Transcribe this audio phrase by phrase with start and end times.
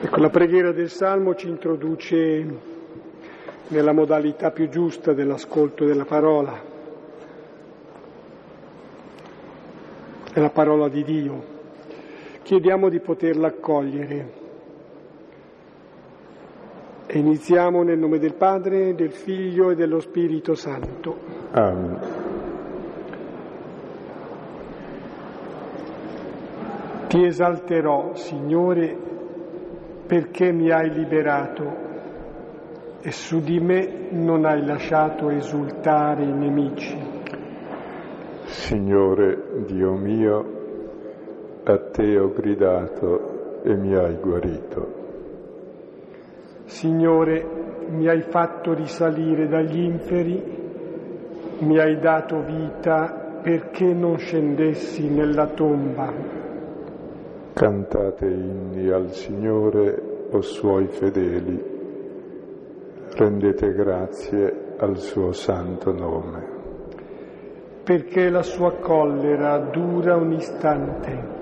[0.00, 2.46] Ecco, la preghiera del Salmo ci introduce
[3.66, 6.56] nella modalità più giusta dell'ascolto della parola,
[10.32, 11.42] è la parola di Dio.
[12.42, 14.32] Chiediamo di poterla accogliere.
[17.06, 21.16] E iniziamo nel nome del Padre, del Figlio e dello Spirito Santo.
[21.50, 21.98] Amen.
[27.08, 29.16] Ti esalterò, Signore,
[30.08, 31.86] perché mi hai liberato
[33.02, 36.96] e su di me non hai lasciato esultare i nemici.
[38.44, 40.44] Signore Dio mio,
[41.64, 44.96] a te ho gridato e mi hai guarito.
[46.64, 50.42] Signore, mi hai fatto risalire dagli inferi,
[51.58, 56.12] mi hai dato vita perché non scendessi nella tomba.
[57.52, 61.62] Cantate inni al Signore, o suoi fedeli,
[63.14, 66.56] rendete grazie al suo santo nome.
[67.82, 71.36] Perché la sua collera dura un istante,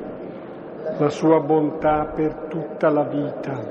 [0.99, 3.69] la sua bontà per tutta la vita.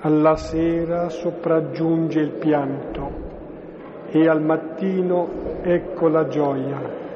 [0.00, 3.26] Alla sera sopraggiunge il pianto
[4.10, 5.28] e al mattino
[5.62, 7.06] ecco la gioia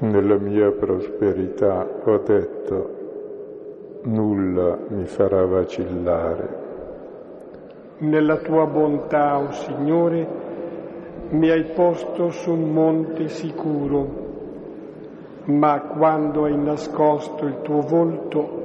[0.00, 2.99] nella mia prosperità ho detto,
[4.02, 6.68] nulla mi farà vacillare.
[7.98, 10.26] Nella tua bontà, o oh Signore,
[11.30, 14.28] mi hai posto su un monte sicuro,
[15.44, 18.58] ma quando hai nascosto il tuo volto,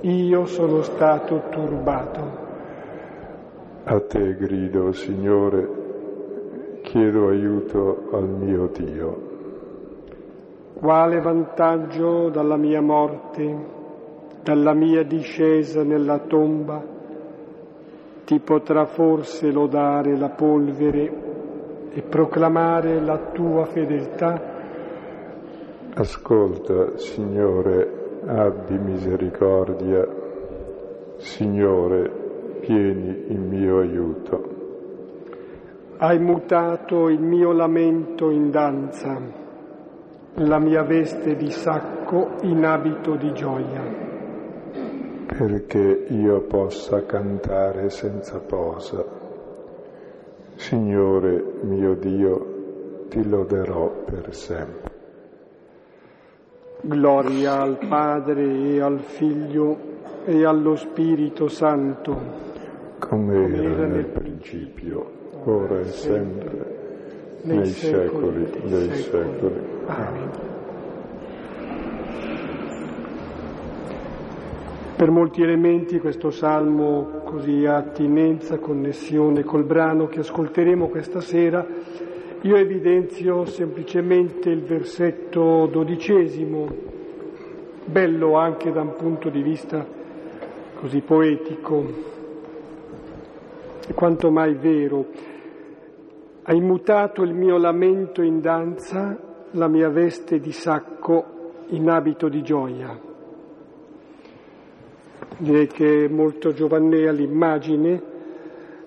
[0.00, 2.44] io sono stato turbato.
[3.84, 9.34] A te grido, Signore, chiedo aiuto al mio Dio.
[10.74, 13.74] Quale vantaggio dalla mia morte,
[14.46, 16.80] dalla mia discesa nella tomba?
[18.24, 24.54] Ti potrà forse lodare la polvere e proclamare la tua fedeltà?
[25.94, 30.06] Ascolta, Signore, abbi misericordia.
[31.16, 34.54] Signore, vieni in mio aiuto.
[35.96, 39.44] Hai mutato il mio lamento in danza
[40.38, 44.05] la mia veste di sacco in abito di gioia.
[45.26, 49.04] Perché io possa cantare senza posa.
[50.54, 54.94] Signore mio Dio, ti loderò per sempre.
[56.80, 59.76] Gloria al Padre e al Figlio
[60.24, 62.16] e allo Spirito Santo.
[62.98, 65.10] Come era, nel principio,
[65.44, 66.76] ora e sempre
[67.42, 69.60] nei secoli dei secoli.
[69.86, 70.55] Amen.
[74.96, 81.66] Per molti elementi questo salmo così ha attinenza, connessione col brano che ascolteremo questa sera,
[82.40, 86.66] io evidenzio semplicemente il versetto dodicesimo,
[87.84, 89.86] bello anche da un punto di vista
[90.76, 91.84] così poetico,
[93.86, 95.08] e quanto mai vero
[96.44, 99.14] hai mutato il mio lamento in danza,
[99.50, 103.05] la mia veste di sacco in abito di gioia.
[105.38, 108.02] Direi che è molto giovannea l'immagine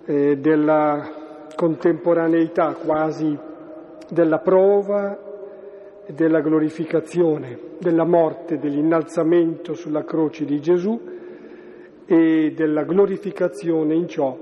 [0.06, 3.38] eh, della contemporaneità quasi
[4.10, 5.28] della prova
[6.06, 11.00] e della glorificazione, della morte, dell'innalzamento sulla croce di Gesù
[12.06, 14.36] e della glorificazione in ciò,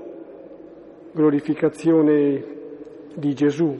[1.12, 2.44] glorificazione
[3.14, 3.78] di Gesù,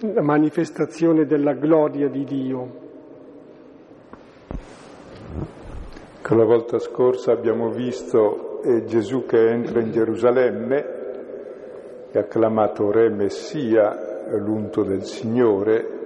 [0.00, 2.81] la manifestazione della gloria di Dio.
[6.34, 11.00] La volta scorsa abbiamo visto è Gesù che entra in Gerusalemme
[12.12, 16.00] ha acclamato Re Messia, l'unto del Signore,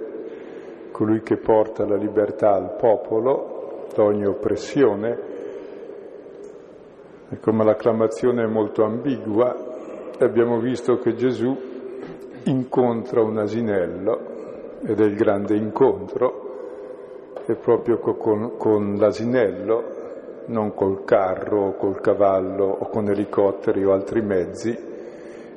[0.91, 5.19] colui che porta la libertà al popolo da ogni oppressione.
[7.29, 9.55] E come l'acclamazione è molto ambigua,
[10.19, 11.55] abbiamo visto che Gesù
[12.45, 14.35] incontra un asinello
[14.85, 16.45] ed è il grande incontro,
[17.45, 19.96] e proprio con, con l'asinello,
[20.47, 24.77] non col carro o col cavallo o con elicotteri o altri mezzi,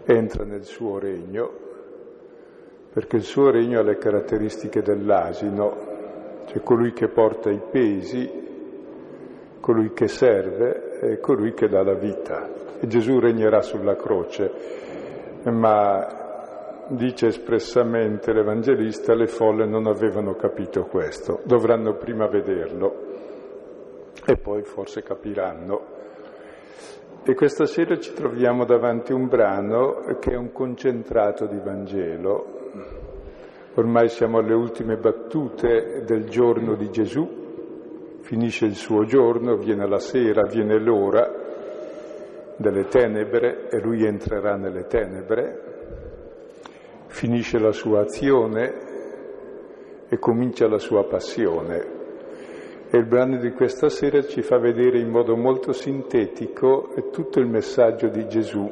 [0.05, 1.51] entra nel suo regno,
[2.93, 5.89] perché il suo regno ha le caratteristiche dell'asino,
[6.47, 8.29] cioè colui che porta i pesi,
[9.61, 12.49] colui che serve e colui che dà la vita.
[12.81, 14.51] E Gesù regnerà sulla croce,
[15.45, 23.10] ma dice espressamente l'Evangelista, le folle non avevano capito questo, dovranno prima vederlo
[24.27, 25.99] e poi forse capiranno.
[27.23, 32.59] E questa sera ci troviamo davanti a un brano che è un concentrato di Vangelo.
[33.75, 39.99] Ormai siamo alle ultime battute del giorno di Gesù, finisce il suo giorno, viene la
[39.99, 41.31] sera, viene l'ora
[42.57, 45.61] delle tenebre e lui entrerà nelle tenebre,
[47.07, 48.75] finisce la sua azione
[50.09, 52.00] e comincia la sua passione.
[52.93, 57.47] E il brano di questa sera ci fa vedere in modo molto sintetico tutto il
[57.47, 58.69] messaggio di Gesù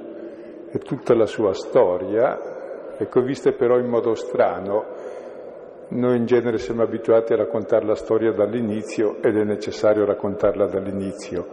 [0.73, 4.87] e tutta la sua storia, ecco, viste però in modo strano.
[5.91, 11.47] Noi in genere siamo abituati a raccontare la storia dall'inizio ed è necessario raccontarla dall'inizio,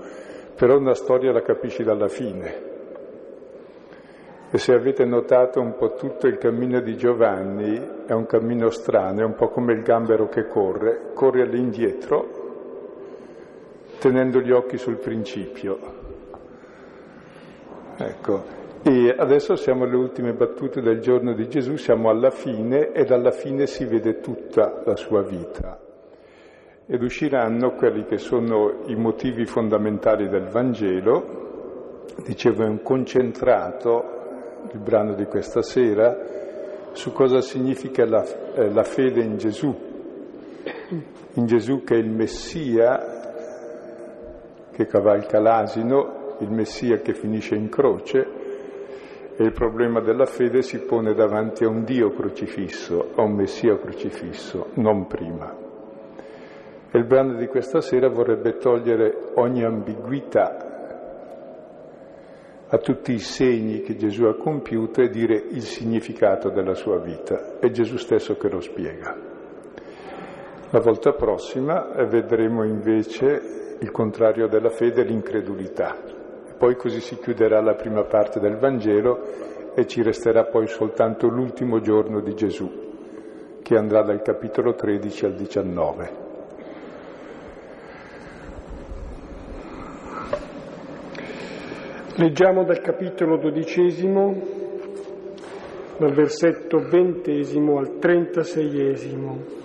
[0.56, 2.74] però una storia la capisci dalla fine.
[4.50, 9.22] E se avete notato un po' tutto il cammino di Giovanni è un cammino strano,
[9.22, 12.35] è un po' come il gambero che corre, corre all'indietro
[14.00, 15.80] tenendo gli occhi sul principio.
[17.98, 18.44] Ecco,
[18.84, 23.32] e adesso siamo alle ultime battute del giorno di Gesù, siamo alla fine e dalla
[23.32, 25.80] fine si vede tutta la sua vita.
[26.86, 34.80] Ed usciranno quelli che sono i motivi fondamentali del Vangelo, dicevo è un concentrato, il
[34.80, 36.16] brano di questa sera,
[36.92, 39.76] su cosa significa la, eh, la fede in Gesù,
[41.34, 43.25] in Gesù che è il Messia
[44.76, 48.28] che cavalca l'asino, il Messia che finisce in croce
[49.38, 53.78] e il problema della fede si pone davanti a un Dio crocifisso, a un Messia
[53.78, 55.56] crocifisso, non prima.
[56.92, 60.74] E il brano di questa sera vorrebbe togliere ogni ambiguità
[62.68, 67.60] a tutti i segni che Gesù ha compiuto e dire il significato della sua vita.
[67.60, 69.16] È Gesù stesso che lo spiega.
[70.72, 75.98] La volta prossima vedremo invece il contrario della fede è l'incredulità.
[76.58, 81.82] Poi così si chiuderà la prima parte del Vangelo e ci resterà poi soltanto l'ultimo
[81.82, 82.72] giorno di Gesù,
[83.62, 86.24] che andrà dal capitolo 13 al 19.
[92.18, 94.42] Leggiamo dal capitolo dodicesimo,
[95.98, 99.65] dal versetto ventesimo al trentaseiesimo.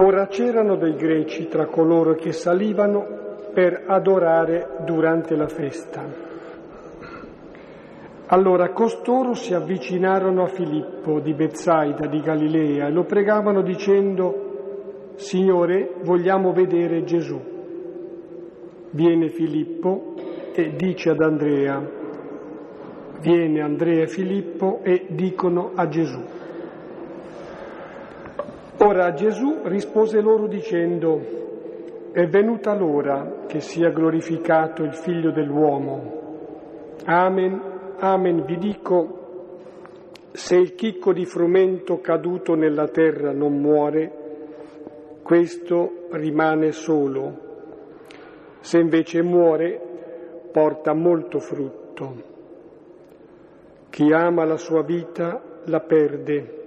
[0.00, 3.04] Ora c'erano dei greci tra coloro che salivano
[3.52, 6.04] per adorare durante la festa.
[8.26, 15.94] Allora costoro si avvicinarono a Filippo di Bezzaida di Galilea e lo pregavano dicendo, Signore,
[16.04, 17.40] vogliamo vedere Gesù.
[18.90, 20.14] Viene Filippo
[20.54, 21.82] e dice ad Andrea,
[23.20, 26.37] viene Andrea e Filippo e dicono a Gesù.
[28.80, 31.20] Ora Gesù rispose loro dicendo,
[32.12, 36.96] è venuta l'ora che sia glorificato il figlio dell'uomo.
[37.04, 37.60] Amen,
[37.98, 39.18] amen, vi dico,
[40.30, 44.12] se il chicco di frumento caduto nella terra non muore,
[45.24, 47.36] questo rimane solo.
[48.60, 49.80] Se invece muore,
[50.52, 52.14] porta molto frutto.
[53.90, 56.57] Chi ama la sua vita la perde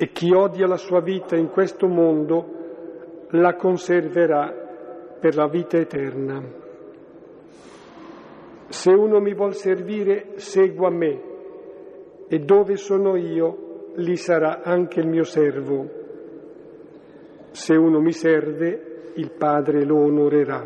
[0.00, 6.40] e chi odia la sua vita in questo mondo la conserverà per la vita eterna.
[8.68, 11.22] Se uno mi vuol servire, segua me,
[12.28, 15.90] e dove sono io, lì sarà anche il mio servo.
[17.50, 20.64] Se uno mi serve, il Padre lo onorerà.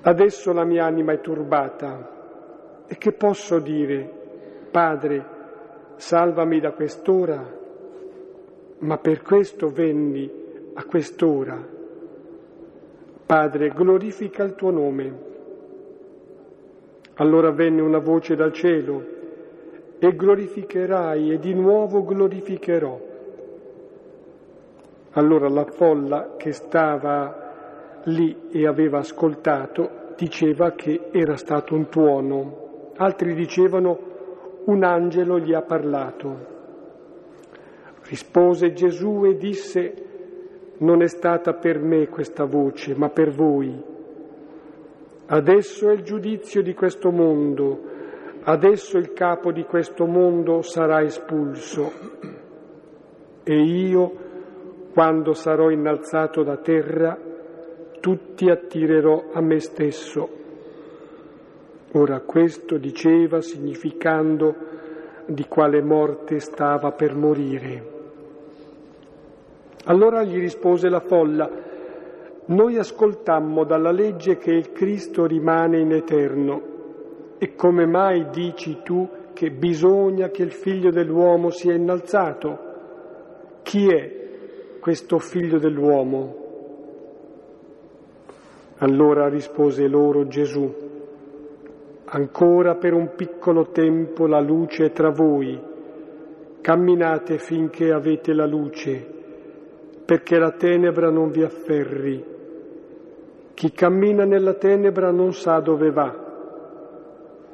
[0.00, 4.10] Adesso la mia anima è turbata, e che posso dire?
[4.70, 5.36] Padre,
[5.98, 7.44] salvami da quest'ora,
[8.78, 10.30] ma per questo venni
[10.74, 11.76] a quest'ora.
[13.26, 15.26] Padre, glorifica il tuo nome.
[17.14, 19.16] Allora venne una voce dal cielo,
[19.98, 23.00] e glorificherai e di nuovo glorificherò.
[25.10, 32.92] Allora la folla che stava lì e aveva ascoltato diceva che era stato un tuono,
[32.96, 34.16] altri dicevano
[34.68, 36.56] un angelo gli ha parlato.
[38.02, 39.94] Rispose Gesù e disse,
[40.78, 43.82] non è stata per me questa voce, ma per voi.
[45.26, 47.80] Adesso è il giudizio di questo mondo,
[48.42, 51.90] adesso il capo di questo mondo sarà espulso.
[53.44, 54.12] E io,
[54.92, 57.18] quando sarò innalzato da terra,
[58.00, 60.28] tutti attirerò a me stesso.
[61.92, 64.54] Ora questo diceva significando
[65.26, 67.96] di quale morte stava per morire.
[69.84, 71.50] Allora gli rispose la folla,
[72.46, 76.76] noi ascoltammo dalla legge che il Cristo rimane in eterno.
[77.38, 82.58] E come mai dici tu che bisogna che il figlio dell'uomo sia innalzato?
[83.62, 86.46] Chi è questo figlio dell'uomo?
[88.78, 90.87] Allora rispose loro Gesù,
[92.10, 95.60] ancora per un piccolo tempo la luce è tra voi,
[96.60, 99.16] camminate finché avete la luce
[100.08, 102.24] perché la tenebra non vi afferri.
[103.52, 106.26] Chi cammina nella tenebra non sa dove va.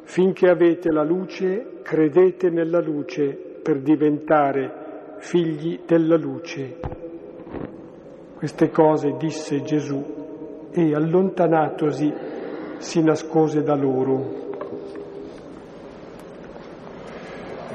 [0.03, 6.79] Finché avete la luce, credete nella luce per diventare figli della luce.
[8.37, 12.13] Queste cose disse Gesù e allontanatosi
[12.85, 14.43] si nascose da loro.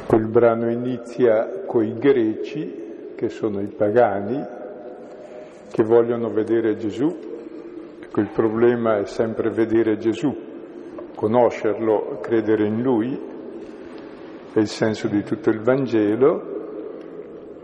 [0.05, 4.39] Quel brano inizia coi greci, che sono i pagani,
[5.71, 7.07] che vogliono vedere Gesù.
[8.01, 10.31] Ecco, il problema è sempre vedere Gesù,
[11.15, 13.19] conoscerlo, credere in Lui,
[14.53, 16.57] è il senso di tutto il Vangelo.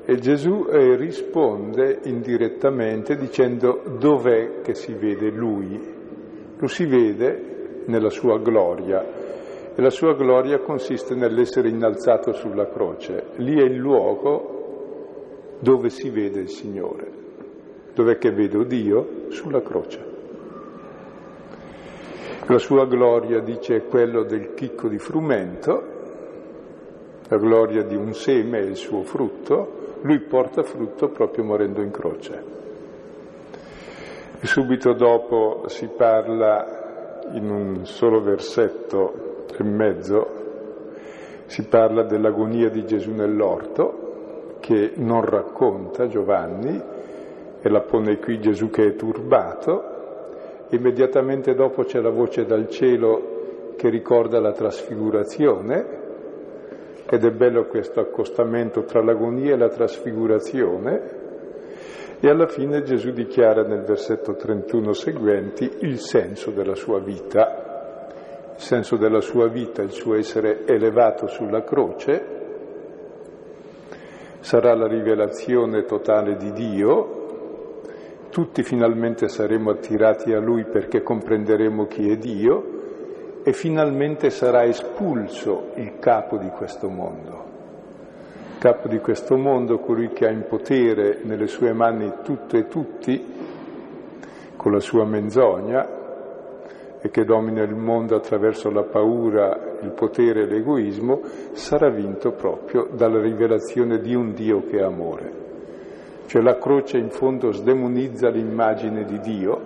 [0.04, 5.95] E Gesù eh, risponde indirettamente dicendo dov'è che si vede Lui.
[6.58, 9.04] Lo si vede nella sua gloria
[9.76, 13.32] e la sua gloria consiste nell'essere innalzato sulla croce.
[13.38, 17.12] Lì è il luogo dove si vede il Signore.
[17.94, 19.30] Dov'è che vedo Dio?
[19.30, 20.14] Sulla croce.
[22.48, 25.94] La sua gloria, dice, è quello del chicco di frumento,
[27.28, 31.92] la gloria di un seme e il suo frutto, lui porta frutto proprio morendo in
[31.92, 32.44] croce.
[34.46, 40.28] Subito dopo si parla in un solo versetto e mezzo,
[41.48, 46.80] si parla dell'agonia di Gesù nell'orto, che non racconta Giovanni,
[47.60, 49.84] e la pone qui Gesù che è turbato,
[50.70, 56.04] immediatamente dopo c'è la voce dal cielo che ricorda la trasfigurazione,
[57.10, 61.25] ed è bello questo accostamento tra l'agonia e la trasfigurazione,
[62.26, 68.60] e alla fine Gesù dichiara nel versetto 31 seguenti il senso della sua vita, il
[68.60, 72.26] senso della sua vita, il suo essere elevato sulla croce,
[74.40, 82.10] sarà la rivelazione totale di Dio, tutti finalmente saremo attirati a Lui perché comprenderemo chi
[82.10, 87.45] è Dio e finalmente sarà espulso il capo di questo mondo.
[88.66, 93.24] Capo di questo mondo, colui che ha in potere nelle sue mani tutto e tutti,
[94.56, 95.88] con la sua menzogna,
[97.00, 102.88] e che domina il mondo attraverso la paura, il potere e l'egoismo, sarà vinto proprio
[102.92, 105.32] dalla rivelazione di un Dio che è amore.
[106.26, 109.62] Cioè la croce in fondo sdemonizza l'immagine di Dio.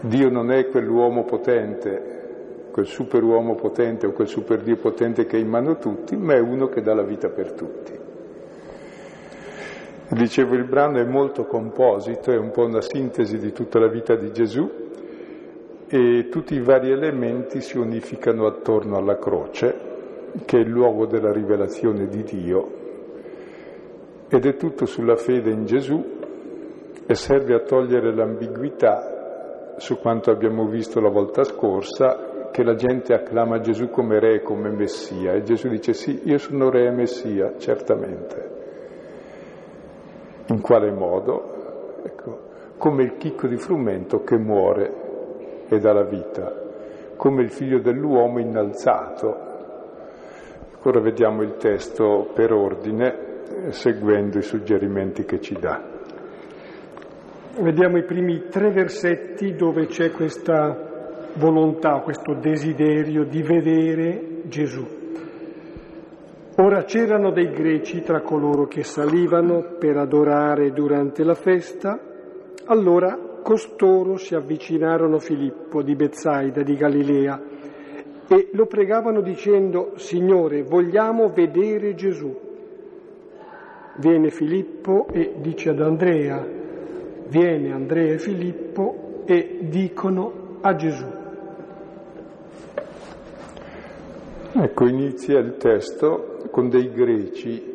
[0.00, 2.15] Dio non è quell'uomo potente,
[2.76, 6.40] quel superuomo potente o quel superdio potente che è in mano a tutti, ma è
[6.40, 7.92] uno che dà la vita per tutti.
[10.10, 14.14] Dicevo, il brano è molto composito, è un po' una sintesi di tutta la vita
[14.14, 14.70] di Gesù
[15.88, 19.74] e tutti i vari elementi si unificano attorno alla croce,
[20.44, 22.70] che è il luogo della rivelazione di Dio
[24.28, 26.04] ed è tutto sulla fede in Gesù
[27.06, 33.12] e serve a togliere l'ambiguità su quanto abbiamo visto la volta scorsa, che la gente
[33.12, 37.52] acclama Gesù come re come messia e Gesù dice sì, io sono re e messia,
[37.58, 38.50] certamente.
[40.46, 42.00] In quale modo?
[42.02, 42.40] Ecco,
[42.78, 46.50] come il chicco di frumento che muore e dà la vita,
[47.16, 49.36] come il figlio dell'uomo innalzato.
[50.84, 55.78] Ora vediamo il testo per ordine seguendo i suggerimenti che ci dà.
[57.60, 60.94] Vediamo i primi tre versetti dove c'è questa
[61.36, 64.84] volontà, questo desiderio di vedere Gesù.
[66.58, 72.00] Ora c'erano dei greci tra coloro che salivano per adorare durante la festa,
[72.64, 77.42] allora costoro si avvicinarono a Filippo di Bezzaida di Galilea
[78.28, 82.34] e lo pregavano dicendo, Signore, vogliamo vedere Gesù.
[83.98, 86.44] Viene Filippo e dice ad Andrea,
[87.28, 91.15] viene Andrea e Filippo e dicono a Gesù.
[94.58, 97.74] Ecco, inizia il testo con dei greci.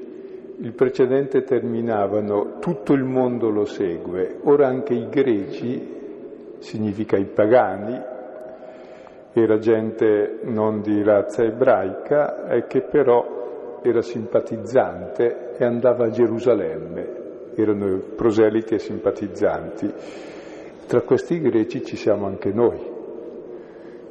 [0.61, 8.01] Il precedente terminavano tutto il mondo lo segue, ora anche i greci, significa i pagani,
[9.31, 17.09] era gente non di razza ebraica e che però era simpatizzante e andava a Gerusalemme,
[17.53, 19.93] erano proseliti e simpatizzanti.
[20.87, 22.79] Tra questi greci ci siamo anche noi,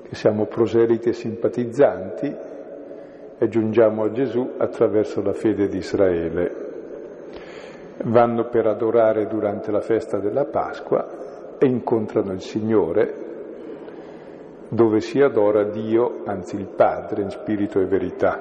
[0.02, 2.49] che siamo proseliti e simpatizzanti
[3.42, 6.68] e giungiamo a Gesù attraverso la fede di Israele.
[8.04, 13.28] Vanno per adorare durante la festa della Pasqua e incontrano il Signore
[14.68, 18.38] dove si adora Dio, anzi il Padre, in spirito e verità.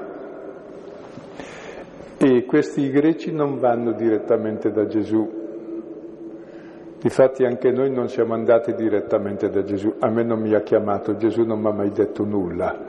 [2.17, 5.37] E questi greci non vanno direttamente da Gesù.
[6.99, 9.95] Difatti anche noi non siamo andati direttamente da Gesù.
[9.99, 12.88] A me non mi ha chiamato, Gesù non mi ha mai detto nulla.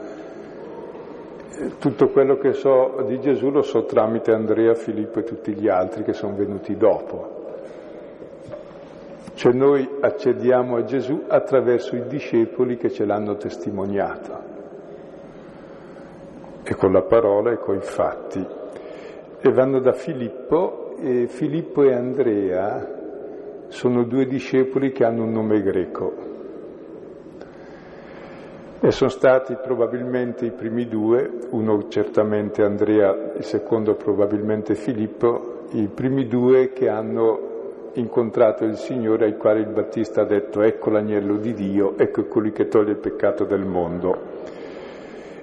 [1.77, 6.03] Tutto quello che so di Gesù lo so tramite Andrea, Filippo e tutti gli altri
[6.03, 7.39] che sono venuti dopo.
[9.35, 14.39] Cioè noi accediamo a Gesù attraverso i discepoli che ce l'hanno testimoniato,
[16.63, 18.43] e con la parola e con i fatti.
[19.39, 22.99] E vanno da Filippo, e Filippo e Andrea
[23.67, 26.30] sono due discepoli che hanno un nome greco.
[28.83, 35.87] E sono stati probabilmente i primi due, uno certamente Andrea, il secondo probabilmente Filippo, i
[35.87, 41.35] primi due che hanno incontrato il Signore ai quali il Battista ha detto ecco l'agnello
[41.35, 44.17] di Dio, ecco colui che toglie il peccato del mondo.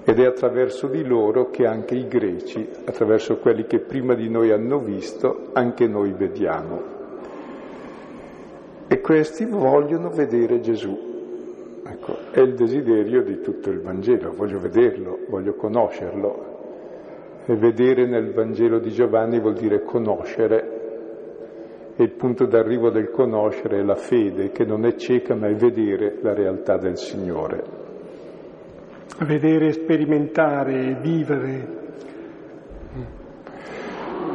[0.02, 4.50] Ed è attraverso di loro che anche i greci, attraverso quelli che prima di noi
[4.50, 6.82] hanno visto, anche noi vediamo.
[8.88, 11.07] E questi vogliono vedere Gesù.
[12.08, 16.56] Ecco, è il desiderio di tutto il Vangelo, voglio vederlo, voglio conoscerlo.
[17.44, 20.76] E vedere nel Vangelo di Giovanni vuol dire conoscere
[21.96, 25.54] e il punto d'arrivo del conoscere è la fede, che non è cieca ma è
[25.54, 27.62] vedere la realtà del Signore.
[29.20, 31.76] Vedere, sperimentare, vivere.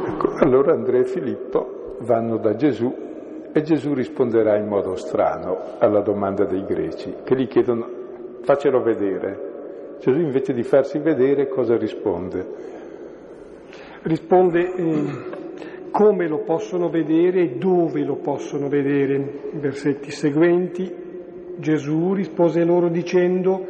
[0.06, 3.03] Ecco, allora Andrea e Filippo vanno da Gesù
[3.56, 7.88] e Gesù risponderà in modo strano alla domanda dei greci, che gli chiedono
[8.42, 9.52] faccelo vedere.
[10.00, 12.44] Gesù invece di farsi vedere cosa risponde?
[14.02, 15.04] Risponde eh,
[15.92, 19.14] come lo possono vedere e dove lo possono vedere.
[19.52, 20.92] I versetti seguenti,
[21.56, 23.64] Gesù rispose loro dicendo,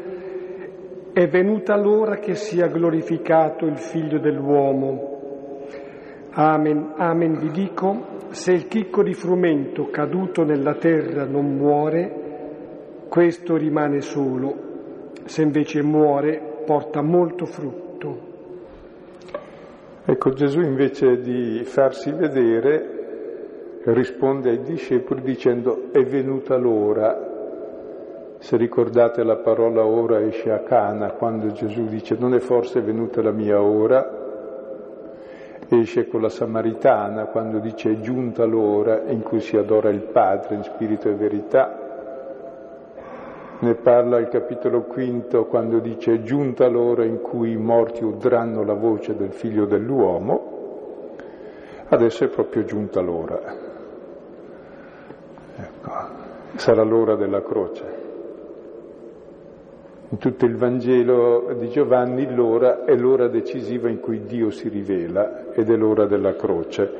[1.12, 5.13] è venuta l'ora che sia glorificato il figlio dell'uomo.
[6.36, 13.56] Amen, amen vi dico, se il chicco di frumento caduto nella terra non muore, questo
[13.56, 18.18] rimane solo, se invece muore porta molto frutto.
[20.04, 27.30] Ecco, Gesù invece di farsi vedere risponde ai discepoli dicendo è venuta l'ora.
[28.38, 33.22] Se ricordate la parola ora esce a Cana quando Gesù dice non è forse venuta
[33.22, 34.23] la mia ora,
[35.80, 40.56] esce con la Samaritana quando dice è giunta l'ora in cui si adora il Padre
[40.56, 41.78] in spirito e verità,
[43.58, 48.62] ne parla il capitolo quinto quando dice è giunta l'ora in cui i morti udranno
[48.64, 51.12] la voce del figlio dell'uomo,
[51.88, 53.40] adesso è proprio giunta l'ora.
[55.56, 55.90] Ecco,
[56.56, 58.03] sarà l'ora della croce.
[60.10, 65.52] In tutto il Vangelo di Giovanni l'ora è l'ora decisiva in cui Dio si rivela
[65.52, 66.92] ed è l'ora della croce.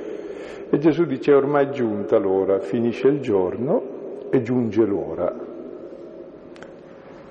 [0.71, 5.33] E Gesù dice ormai è giunta l'ora, finisce il giorno e giunge l'ora.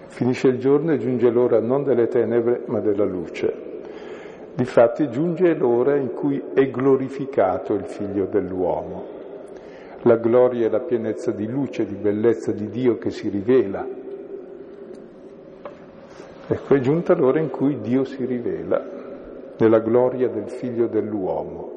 [0.05, 3.71] Finisce il giorno e giunge l'ora non delle tenebre ma della luce.
[4.53, 9.05] Difatti giunge l'ora in cui è glorificato il figlio dell'uomo.
[10.03, 14.01] La gloria e la pienezza di luce, di bellezza di Dio che si rivela.
[16.45, 18.84] Ecco, è giunta l'ora in cui Dio si rivela
[19.58, 21.71] nella gloria del figlio dell'uomo.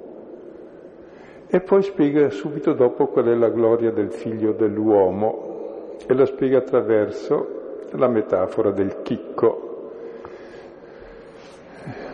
[1.46, 6.58] E poi spiega subito dopo qual è la gloria del figlio dell'uomo e la spiega
[6.58, 9.62] attraverso la metafora del chicco.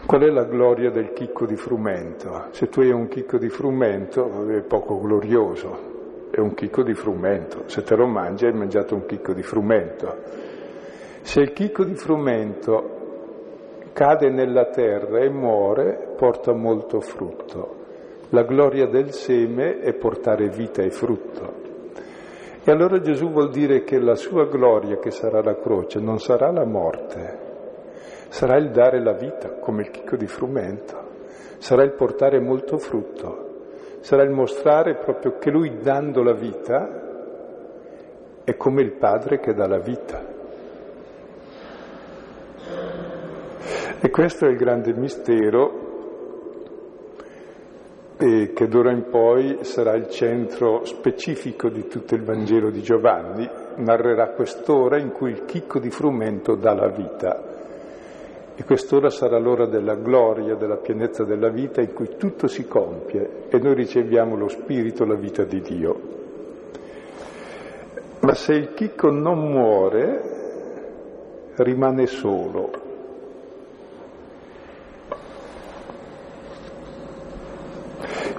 [0.05, 2.49] Qual è la gloria del chicco di frumento?
[2.51, 7.63] Se tu hai un chicco di frumento è poco glorioso, è un chicco di frumento.
[7.67, 10.51] Se te lo mangi hai mangiato un chicco di frumento.
[11.23, 13.01] Se il chicco di frumento
[13.93, 17.77] cade nella terra e muore, porta molto frutto.
[18.31, 21.61] La gloria del seme è portare vita e frutto.
[22.65, 26.51] E allora Gesù vuol dire che la sua gloria, che sarà la croce, non sarà
[26.51, 27.39] la morte,
[28.29, 30.99] sarà il dare la vita, come il chicco di frumento,
[31.59, 37.01] sarà il portare molto frutto, sarà il mostrare proprio che lui dando la vita
[38.43, 40.32] è come il Padre che dà la vita.
[44.01, 45.91] E questo è il grande mistero
[48.19, 53.49] e che d'ora in poi sarà il centro specifico di tutto il Vangelo di Giovanni,
[53.77, 57.51] narrerà quest'ora in cui il chicco di frumento dà la vita.
[58.55, 63.49] E quest'ora sarà l'ora della gloria, della pienezza della vita in cui tutto si compie
[63.49, 66.01] e noi riceviamo lo Spirito, la vita di Dio.
[68.21, 70.32] Ma se il chicco non muore,
[71.57, 72.71] rimane solo,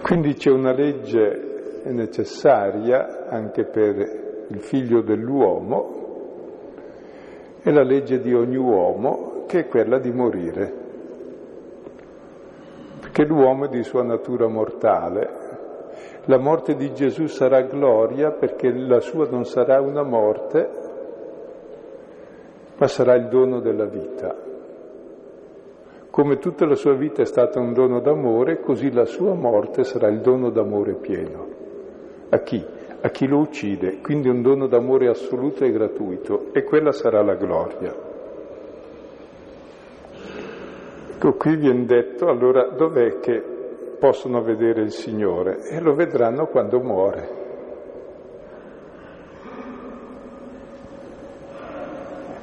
[0.04, 6.02] Quindi c'è una legge necessaria anche per il figlio dell'uomo
[7.64, 10.74] e la legge di ogni uomo che è quella di morire.
[13.00, 15.30] Perché l'uomo è di sua natura mortale.
[16.26, 20.70] La morte di Gesù sarà gloria perché la sua non sarà una morte,
[22.84, 24.36] ma sarà il dono della vita.
[26.10, 30.10] Come tutta la sua vita è stata un dono d'amore, così la sua morte sarà
[30.10, 31.48] il dono d'amore pieno.
[32.28, 32.62] A chi?
[33.00, 37.36] A chi lo uccide, quindi un dono d'amore assoluto e gratuito, e quella sarà la
[37.36, 37.96] gloria.
[41.14, 43.42] Ecco, qui viene detto, allora dov'è che
[43.98, 45.70] possono vedere il Signore?
[45.70, 47.43] E lo vedranno quando muore.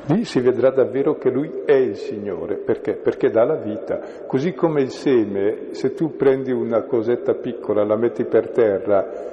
[0.06, 2.94] Lì si vedrà davvero che lui è il Signore, perché?
[2.94, 4.00] Perché dà la vita.
[4.26, 9.28] Così come il seme, se tu prendi una cosetta piccola, la metti per terra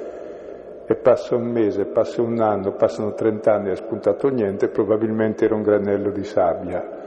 [0.86, 5.56] e passa un mese, passa un anno, passano trent'anni e ha spuntato niente, probabilmente era
[5.56, 7.06] un granello di sabbia.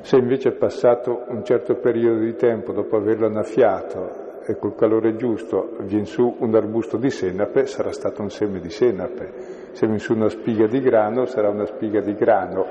[0.00, 5.16] Se invece è passato un certo periodo di tempo dopo averlo annaffiato e col calore
[5.16, 10.14] giusto viene su un arbusto di senape, sarà stato un seme di senape mi su
[10.14, 12.66] una spiga di grano sarà una spiga di grano.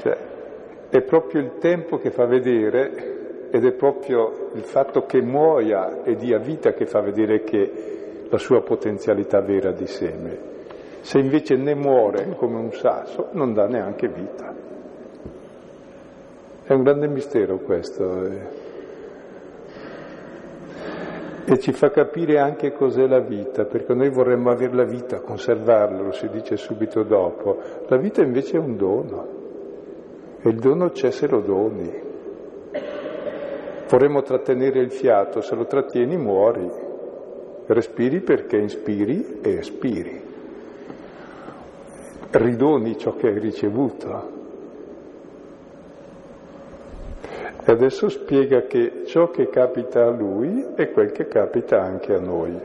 [0.00, 0.16] Cioè,
[0.88, 6.16] è proprio il tempo che fa vedere ed è proprio il fatto che muoia e
[6.16, 10.50] dia vita che fa vedere che la sua potenzialità vera di seme.
[11.00, 14.54] Se invece ne muore come un sasso, non dà neanche vita.
[16.64, 18.61] È un grande mistero questo.
[21.44, 26.00] E ci fa capire anche cos'è la vita, perché noi vorremmo avere la vita, conservarla,
[26.00, 27.58] lo si dice subito dopo.
[27.88, 29.26] La vita invece è un dono
[30.40, 32.10] e il dono c'è se lo doni.
[33.88, 36.70] Vorremmo trattenere il fiato, se lo trattieni muori.
[37.66, 40.22] Respiri perché inspiri e espiri.
[42.30, 44.41] Ridoni ciò che hai ricevuto.
[47.64, 52.18] E adesso spiega che ciò che capita a lui è quel che capita anche a
[52.18, 52.58] noi.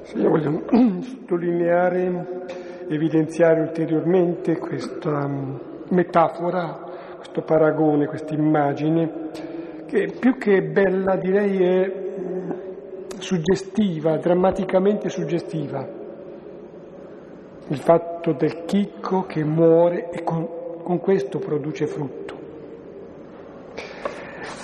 [0.00, 0.62] Sì, io voglio
[1.02, 2.46] sottolineare,
[2.88, 5.56] evidenziare ulteriormente questa mm,
[5.90, 6.78] metafora,
[7.16, 9.10] questo paragone, questa immagine,
[9.84, 12.50] che più che bella direi è mm,
[13.18, 15.86] suggestiva, drammaticamente suggestiva.
[17.68, 20.48] Il fatto del chicco che muore e con,
[20.82, 22.43] con questo produce frutto.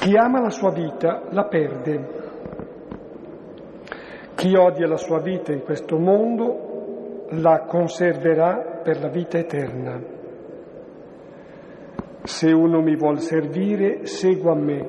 [0.00, 2.18] Chi ama la sua vita la perde.
[4.34, 10.00] Chi odia la sua vita in questo mondo la conserverà per la vita eterna.
[12.22, 14.88] Se uno mi vuol servire, segua me,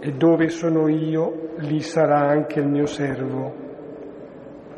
[0.00, 3.54] e dove sono io, lì sarà anche il mio servo.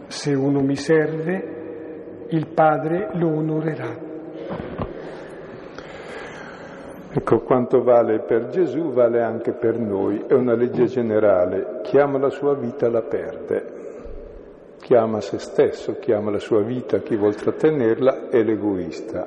[0.06, 3.96] Se uno mi serve, il Padre lo onorerà.
[7.10, 11.80] Ecco, quanto vale per Gesù vale anche per noi, è una legge generale.
[11.82, 13.76] Chi ama la sua vita la perde,
[14.78, 19.26] chi ama se stesso, chi ama la sua vita, chi vuol trattenerla è l'egoista.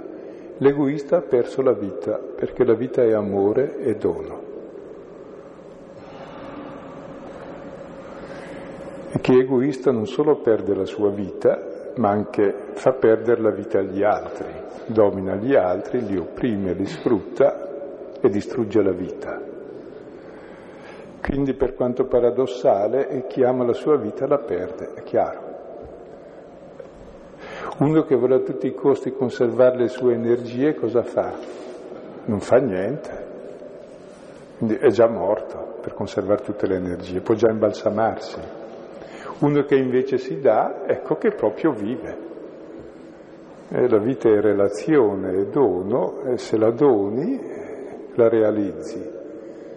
[0.58, 4.42] L'egoista ha perso la vita perché la vita è amore e dono.
[9.12, 11.60] E chi è egoista non solo perde la sua vita,
[11.96, 14.46] ma anche fa perdere la vita agli altri,
[14.86, 17.61] domina gli altri, li opprime, li sfrutta
[18.22, 19.42] e distrugge la vita.
[21.22, 25.50] Quindi per quanto paradossale, chi ama la sua vita la perde, è chiaro.
[27.78, 31.32] Uno che vuole a tutti i costi conservare le sue energie, cosa fa?
[32.26, 33.30] Non fa niente.
[34.58, 38.40] Quindi è già morto per conservare tutte le energie, può già imbalsamarsi.
[39.40, 42.30] Uno che invece si dà, ecco che proprio vive.
[43.70, 47.40] E la vita è relazione, è dono, e se la doni
[48.22, 49.20] la realizzi.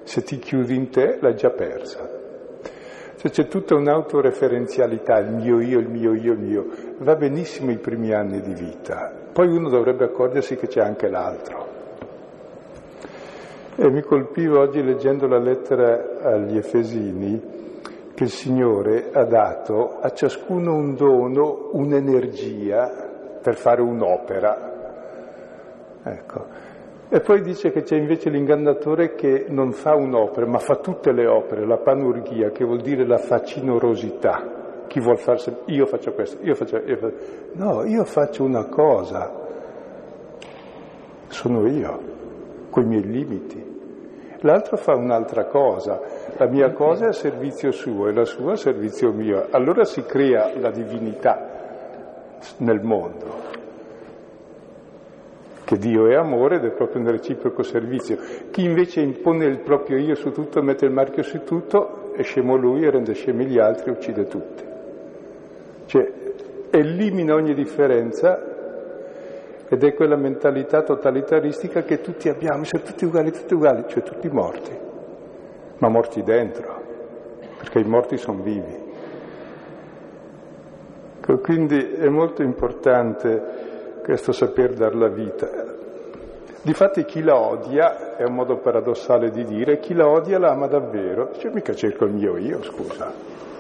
[0.03, 2.23] Se ti chiudi in te, l'hai già persa.
[3.17, 6.67] Cioè c'è tutta un'autoreferenzialità, il mio io, il mio io, il mio.
[6.99, 11.73] Va benissimo i primi anni di vita, poi uno dovrebbe accorgersi che c'è anche l'altro.
[13.77, 17.53] E mi colpiva oggi leggendo la lettera agli Efesini
[18.15, 24.73] che il Signore ha dato a ciascuno un dono, un'energia per fare un'opera.
[26.05, 26.64] Ecco.
[27.15, 31.29] E poi dice che c'è invece l'ingannatore che non fa un'opera, ma fa tutte le
[31.29, 34.83] opere, la panurgia, che vuol dire la facinorosità.
[34.89, 37.17] Chi vuol farsi, io faccio questo, io faccio, io faccio...
[37.53, 39.33] No, io faccio una cosa,
[41.29, 42.01] sono io,
[42.71, 43.65] con i miei limiti.
[44.41, 46.01] L'altro fa un'altra cosa,
[46.37, 49.47] la mia cosa è a servizio suo e la sua a servizio mio.
[49.53, 53.63] Allora si crea la divinità nel mondo,
[55.65, 58.19] che Dio è amore ed è proprio un reciproco servizio.
[58.51, 62.57] Chi invece impone il proprio io su tutto, mette il marchio su tutto, è scemo
[62.57, 64.65] lui e rende scemi gli altri e uccide tutti.
[65.87, 66.13] Cioè,
[66.71, 68.53] elimina ogni differenza
[69.67, 74.29] ed è quella mentalità totalitaristica che tutti abbiamo, siamo tutti uguali, tutti uguali, cioè tutti
[74.29, 74.71] morti,
[75.79, 76.83] ma morti dentro,
[77.59, 78.83] perché i morti sono vivi.
[81.41, 83.73] Quindi è molto importante
[84.05, 85.49] questo saper dar la vita.
[86.63, 90.67] Difatti chi la odia, è un modo paradossale di dire, chi la odia la ama
[90.67, 91.33] davvero.
[91.33, 93.13] Cioè mica cerco il mio io, scusa.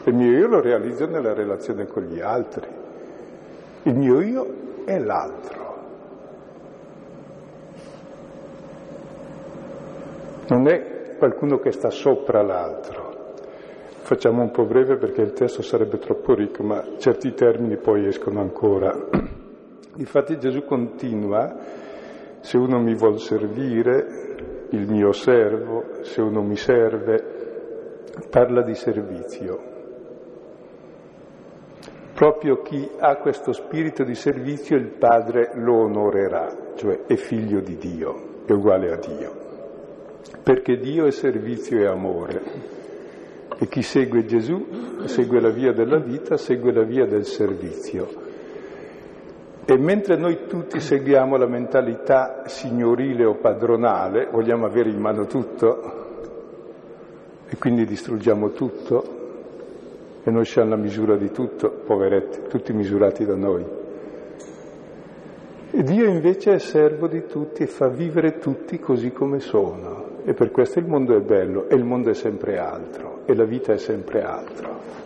[0.05, 2.69] Il mio io lo realizzo nella relazione con gli altri.
[3.83, 4.47] Il mio io
[4.85, 5.65] è l'altro.
[10.49, 13.13] non è qualcuno che sta sopra l'altro.
[14.03, 18.41] Facciamo un po' breve perché il testo sarebbe troppo ricco, ma certi termini poi escono
[18.41, 19.43] ancora.
[19.97, 21.57] Infatti Gesù continua,
[22.41, 27.23] se uno mi vuol servire, il mio servo, se uno mi serve,
[28.31, 29.73] parla di servizio.
[32.15, 37.77] Proprio chi ha questo spirito di servizio il Padre lo onorerà, cioè è figlio di
[37.77, 39.45] Dio, è uguale a Dio
[40.43, 42.43] perché Dio è servizio e amore.
[43.59, 48.24] E chi segue Gesù segue la via della vita, segue la via del servizio.
[49.67, 56.03] E mentre noi tutti seguiamo la mentalità signorile o padronale, vogliamo avere in mano tutto
[57.49, 59.23] e quindi distruggiamo tutto
[60.23, 63.65] e noi siamo la misura di tutto, poveretti, tutti misurati da noi.
[65.71, 70.21] E Dio invece è servo di tutti e fa vivere tutti così come sono.
[70.25, 73.45] E per questo il mondo è bello e il mondo è sempre altro e la
[73.45, 75.04] vita è sempre altro.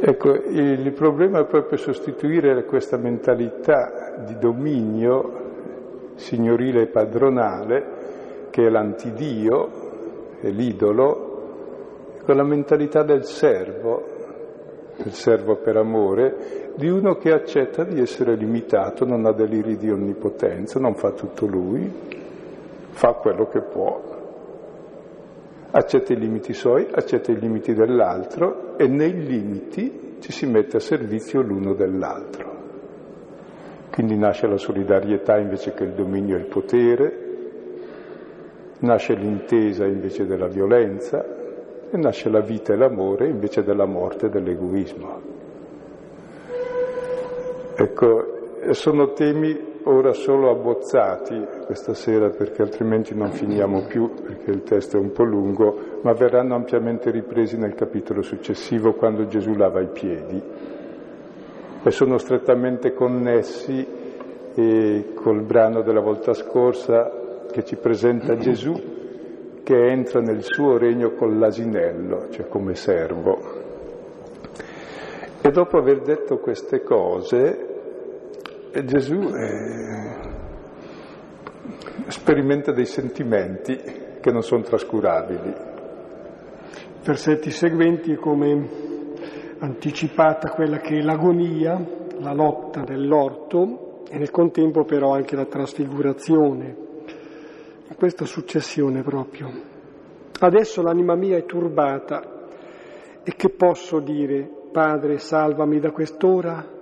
[0.00, 5.46] Ecco, il problema è proprio sostituire questa mentalità di dominio
[6.14, 7.86] signorile e padronale,
[8.50, 9.68] che è l'antidio,
[10.40, 14.04] è l'idolo, con la mentalità del servo,
[14.96, 19.90] del servo per amore, di uno che accetta di essere limitato, non ha deliri di
[19.90, 21.92] onnipotenza, non fa tutto lui,
[22.90, 24.00] fa quello che può,
[25.70, 30.80] accetta i limiti suoi, accetta i limiti dell'altro e nei limiti ci si mette a
[30.80, 32.56] servizio l'uno dell'altro.
[33.90, 37.26] Quindi nasce la solidarietà invece che il dominio e il potere,
[38.80, 41.24] nasce l'intesa invece della violenza
[41.90, 45.20] e nasce la vita e l'amore invece della morte e dell'egoismo.
[47.76, 48.24] Ecco,
[48.70, 54.98] sono temi ora solo abbozzati questa sera perché altrimenti non finiamo più perché il testo
[54.98, 59.88] è un po' lungo, ma verranno ampiamente ripresi nel capitolo successivo quando Gesù lava i
[59.88, 60.42] piedi
[61.82, 63.86] e sono strettamente connessi
[64.54, 68.96] eh, col brano della volta scorsa che ci presenta Gesù
[69.62, 73.66] che entra nel suo regno con l'asinello, cioè come servo.
[75.40, 77.77] E dopo aver detto queste cose,
[78.78, 80.16] e Gesù eh,
[82.06, 83.76] sperimenta dei sentimenti
[84.20, 85.52] che non sono trascurabili.
[87.02, 88.68] Versetti seguenti come
[89.58, 91.84] anticipata quella che è l'agonia,
[92.20, 96.76] la lotta dell'orto e nel contempo però anche la trasfigurazione,
[97.88, 99.50] in questa successione proprio.
[100.38, 102.46] Adesso l'anima mia è turbata
[103.24, 106.76] e che posso dire, Padre, salvami da quest'ora?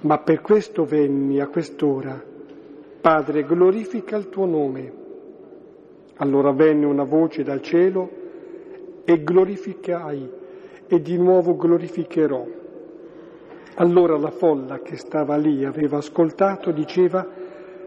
[0.00, 2.22] Ma per questo venni a quest'ora.
[3.00, 4.92] Padre, glorifica il tuo nome.
[6.16, 8.08] Allora venne una voce dal cielo
[9.04, 10.30] e glorificai
[10.86, 12.46] e di nuovo glorificherò.
[13.76, 17.26] Allora la folla che stava lì aveva ascoltato diceva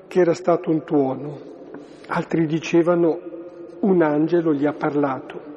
[0.08, 1.38] che era stato un tuono,
[2.08, 3.20] altri dicevano
[3.82, 5.52] un angelo gli ha parlato.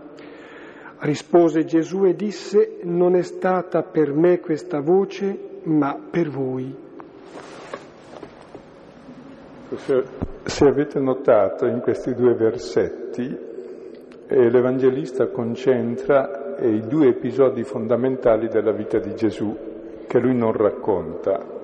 [0.98, 6.74] Rispose Gesù e disse, non è stata per me questa voce, ma per voi.
[9.74, 13.36] Se, avete notato in questi due versetti
[14.28, 19.56] e l'Evangelista concentra i due episodi fondamentali della vita di Gesù
[20.06, 21.54] che lui non racconta.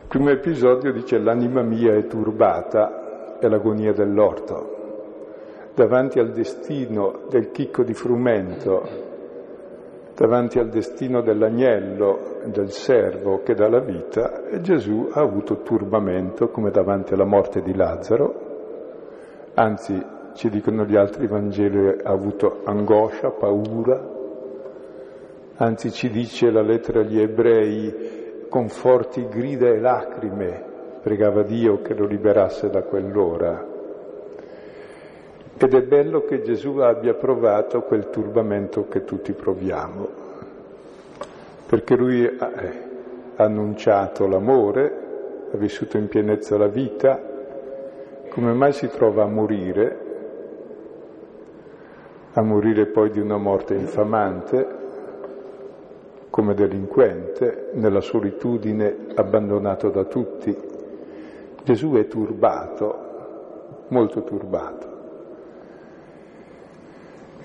[0.00, 4.72] Il primo episodio dice l'anima mia è turbata, è l'agonia dell'orto.
[5.74, 9.12] Davanti al destino del chicco di frumento
[10.14, 16.70] davanti al destino dell'agnello, del servo che dà la vita, Gesù ha avuto turbamento come
[16.70, 18.52] davanti alla morte di Lazzaro,
[19.54, 20.00] anzi
[20.34, 24.12] ci dicono gli altri Vangeli ha avuto angoscia, paura,
[25.56, 30.72] anzi ci dice la lettera agli ebrei con forti grida e lacrime
[31.02, 33.73] pregava Dio che lo liberasse da quell'ora.
[35.56, 40.08] Ed è bello che Gesù abbia provato quel turbamento che tutti proviamo,
[41.66, 42.50] perché lui ha
[43.36, 45.02] annunciato l'amore,
[45.52, 47.20] ha vissuto in pienezza la vita,
[48.30, 49.98] come mai si trova a morire,
[52.32, 54.66] a morire poi di una morte infamante,
[56.30, 60.56] come delinquente, nella solitudine, abbandonato da tutti.
[61.62, 62.98] Gesù è turbato,
[63.88, 64.93] molto turbato.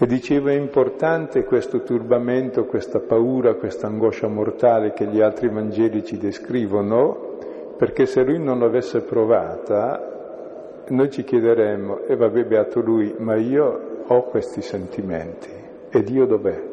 [0.01, 6.05] E diceva è importante questo turbamento, questa paura, questa angoscia mortale che gli altri Vangeli
[6.05, 7.37] ci descrivono,
[7.75, 14.03] perché se lui non l'avesse provata, noi ci chiederemmo, e vabbè beato lui, ma io
[14.07, 15.49] ho questi sentimenti,
[15.89, 16.63] e Dio dov'è?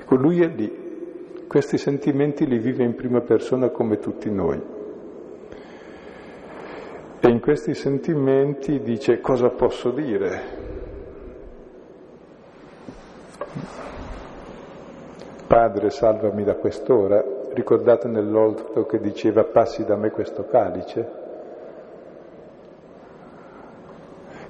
[0.00, 4.60] Ecco, lui è lì, questi sentimenti li vive in prima persona come tutti noi.
[7.20, 10.63] E in questi sentimenti dice cosa posso dire?
[15.46, 17.22] Padre, salvami da quest'ora.
[17.52, 21.22] Ricordate nell'oltro che diceva passi da me questo calice?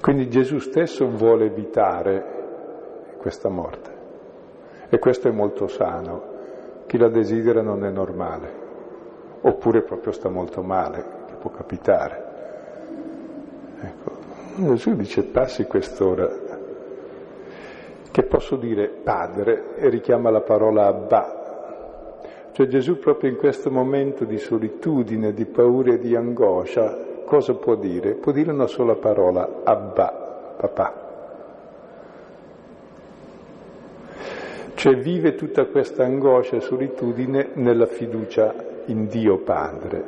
[0.00, 2.24] Quindi Gesù stesso vuole evitare
[3.18, 3.90] questa morte
[4.88, 6.32] e questo è molto sano.
[6.86, 8.52] Chi la desidera non è normale,
[9.40, 12.24] oppure proprio sta molto male, che può capitare.
[13.80, 14.12] Ecco.
[14.56, 16.43] Gesù dice passi quest'ora
[18.14, 22.12] che posso dire padre e richiama la parola Abba.
[22.52, 27.74] Cioè Gesù proprio in questo momento di solitudine, di paura e di angoscia, cosa può
[27.74, 28.14] dire?
[28.14, 31.02] Può dire una sola parola, Abba, papà.
[34.74, 40.04] Cioè vive tutta questa angoscia e solitudine nella fiducia in Dio Padre.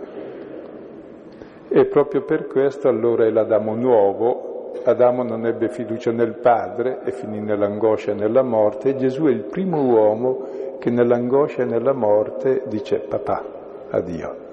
[1.67, 4.56] E proprio per questo allora è l'Adamo nuovo,
[4.89, 9.31] Adamo non ebbe fiducia nel Padre e finì nell'angoscia e nella morte, e Gesù è
[9.31, 13.45] il primo uomo che nell'angoscia e nella morte dice papà
[13.91, 14.45] a Dio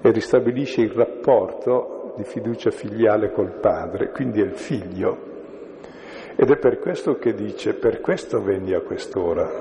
[0.00, 5.16] e ristabilisce il rapporto di fiducia filiale col Padre, quindi è il figlio.
[6.34, 9.48] Ed è per questo che dice, per questo venni a quest'ora,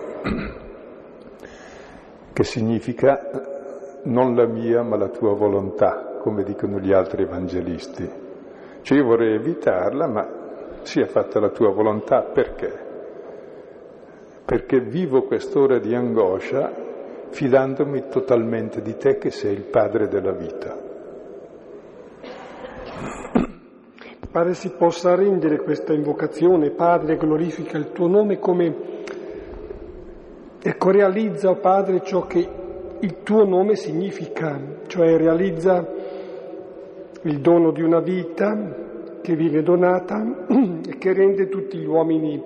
[2.33, 8.31] che significa non la mia ma la tua volontà, come dicono gli altri evangelisti.
[8.83, 10.27] Cioè io vorrei evitarla, ma
[10.81, 12.91] sia fatta la tua volontà perché?
[14.43, 16.69] Perché vivo quest'ora di angoscia
[17.29, 20.77] fidandomi totalmente di te che sei il padre della vita.
[24.29, 28.75] Pare si possa rendere questa invocazione, Padre, glorifica il tuo nome, come
[30.61, 32.49] ecco, realizza, Padre, ciò che
[32.99, 35.87] il tuo nome significa, cioè realizza
[37.23, 42.41] il dono di una vita che viene donata e che rende tutti gli uomini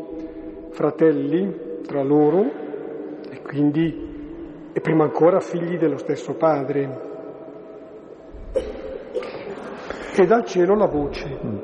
[0.72, 2.44] fratelli tra loro
[3.30, 4.06] e quindi
[4.74, 7.06] e prima ancora figli dello stesso Padre.
[10.16, 11.40] E dal cielo la voce.
[11.44, 11.58] Mm.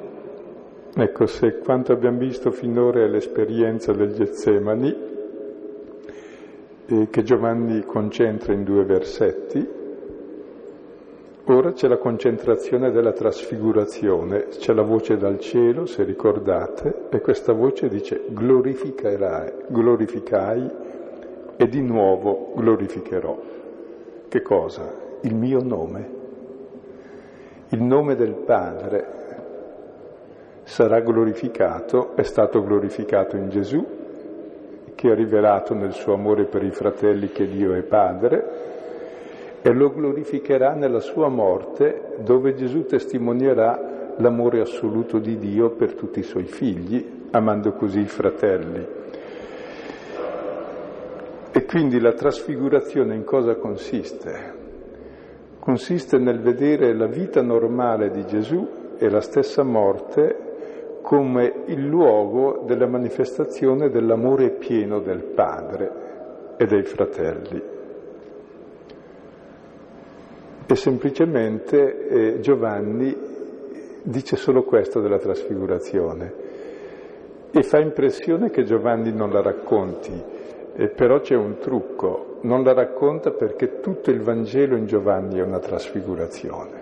[0.96, 4.96] Ecco, se quanto abbiamo visto finora è l'esperienza del Getsemani,
[6.86, 9.83] eh, che Giovanni concentra in due versetti,
[11.48, 17.52] Ora c'è la concentrazione della trasfigurazione, c'è la voce dal cielo, se ricordate, e questa
[17.52, 20.72] voce dice glorificherai, glorificai
[21.58, 23.38] e di nuovo glorificherò.
[24.30, 24.90] Che cosa?
[25.22, 26.10] Il mio nome.
[27.70, 29.08] Il nome del Padre
[30.64, 33.86] sarà glorificato, è stato glorificato in Gesù,
[34.96, 38.72] che ha rivelato nel suo amore per i fratelli che Dio è Padre,
[39.66, 46.20] e lo glorificherà nella sua morte dove Gesù testimonierà l'amore assoluto di Dio per tutti
[46.20, 48.86] i suoi figli, amando così i fratelli.
[51.56, 54.62] E quindi la trasfigurazione in cosa consiste?
[55.60, 62.64] Consiste nel vedere la vita normale di Gesù e la stessa morte come il luogo
[62.66, 67.73] della manifestazione dell'amore pieno del Padre e dei fratelli.
[70.66, 73.16] E semplicemente eh, Giovanni
[74.04, 76.34] dice solo questo della trasfigurazione.
[77.52, 80.12] E fa impressione che Giovanni non la racconti,
[80.76, 85.44] eh, però c'è un trucco, non la racconta perché tutto il Vangelo in Giovanni è
[85.44, 86.82] una trasfigurazione.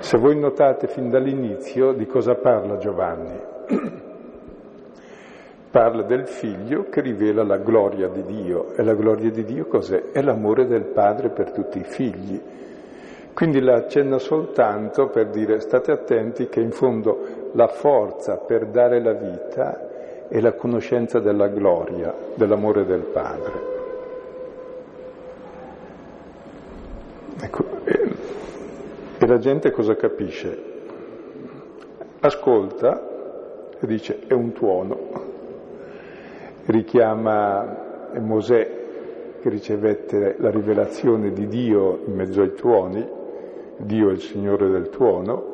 [0.00, 3.40] Se voi notate fin dall'inizio di cosa parla Giovanni,
[5.74, 10.12] parla del figlio che rivela la gloria di Dio e la gloria di Dio cos'è?
[10.12, 12.40] È l'amore del padre per tutti i figli.
[13.34, 19.02] Quindi la accenna soltanto per dire state attenti che in fondo la forza per dare
[19.02, 23.52] la vita è la conoscenza della gloria, dell'amore del Padre.
[27.40, 28.14] Ecco, e,
[29.18, 30.56] e la gente cosa capisce?
[32.20, 33.10] Ascolta
[33.80, 35.32] e dice è un tuono,
[36.66, 38.82] richiama Mosè
[39.40, 43.06] che ricevette la rivelazione di Dio in mezzo ai tuoni,
[43.76, 45.52] Dio è il Signore del tuono,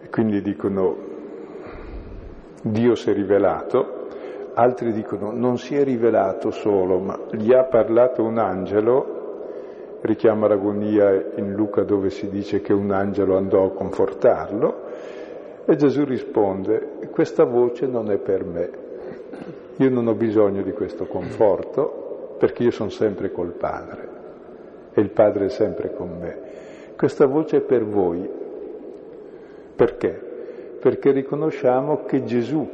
[0.00, 0.96] e quindi dicono
[2.62, 4.06] Dio si è rivelato,
[4.54, 9.16] altri dicono non si è rivelato solo, ma gli ha parlato un angelo,
[10.02, 14.82] richiama l'agonia in Luca dove si dice che un angelo andò a confortarlo,
[15.64, 18.70] e Gesù risponde, questa voce non è per me,
[19.78, 24.08] io non ho bisogno di questo conforto perché io sono sempre col Padre
[24.92, 26.38] e il Padre è sempre con me.
[26.96, 28.28] Questa voce è per voi.
[29.74, 30.28] Perché?
[30.78, 32.66] perché riconosciamo che Gesù,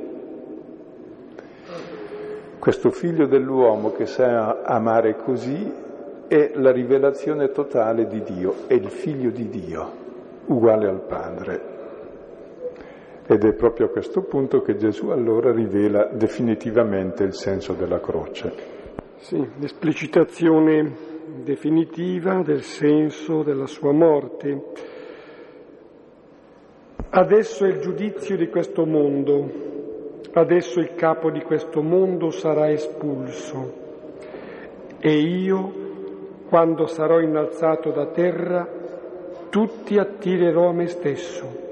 [2.58, 5.72] questo figlio dell'uomo che sa amare così,
[6.26, 9.90] è la rivelazione totale di Dio, è il figlio di Dio,
[10.46, 11.72] uguale al Padre.
[13.26, 18.52] Ed è proprio a questo punto che Gesù allora rivela definitivamente il senso della croce.
[19.16, 21.12] Sì, l'esplicitazione
[21.42, 24.92] definitiva del senso della sua morte
[27.16, 29.48] Adesso è il giudizio di questo mondo,
[30.32, 33.72] adesso il capo di questo mondo sarà espulso
[34.98, 35.72] e io,
[36.48, 38.68] quando sarò innalzato da terra,
[39.48, 41.63] tutti attirerò a me stesso.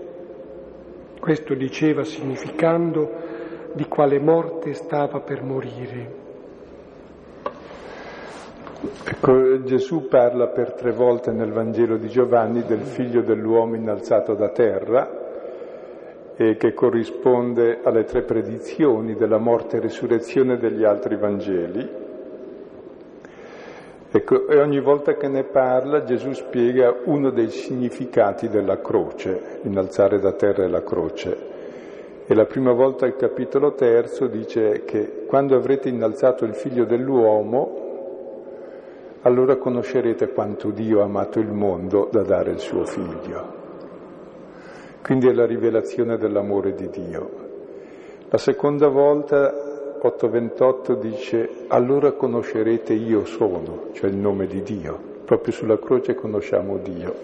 [1.23, 3.09] Questo diceva significando
[3.75, 6.15] di quale morte stava per morire.
[9.05, 14.49] Ecco, Gesù parla per tre volte nel Vangelo di Giovanni del figlio dell'uomo innalzato da
[14.49, 22.02] terra e che corrisponde alle tre predizioni della morte e risurrezione degli altri Vangeli.
[24.15, 30.21] Ecco, e ogni volta che ne parla Gesù spiega uno dei significati della croce, innalzare
[30.21, 31.51] da terra la croce.
[32.27, 37.81] E la prima volta il capitolo terzo dice che quando avrete innalzato il figlio dell'uomo,
[39.23, 43.61] allora conoscerete quanto Dio ha amato il mondo da dare il suo figlio.
[45.03, 47.31] Quindi è la rivelazione dell'amore di Dio.
[48.29, 49.72] La seconda volta,
[50.03, 55.11] 8.28, dice allora conoscerete io sono, cioè il nome di Dio.
[55.25, 57.15] Proprio sulla croce conosciamo Dio.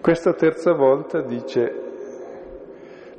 [0.00, 1.72] Questa terza volta dice,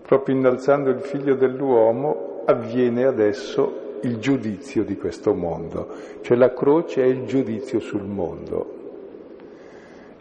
[0.01, 5.87] proprio innalzando il figlio dell'uomo, avviene adesso il giudizio di questo mondo,
[6.21, 8.79] cioè la croce è il giudizio sul mondo.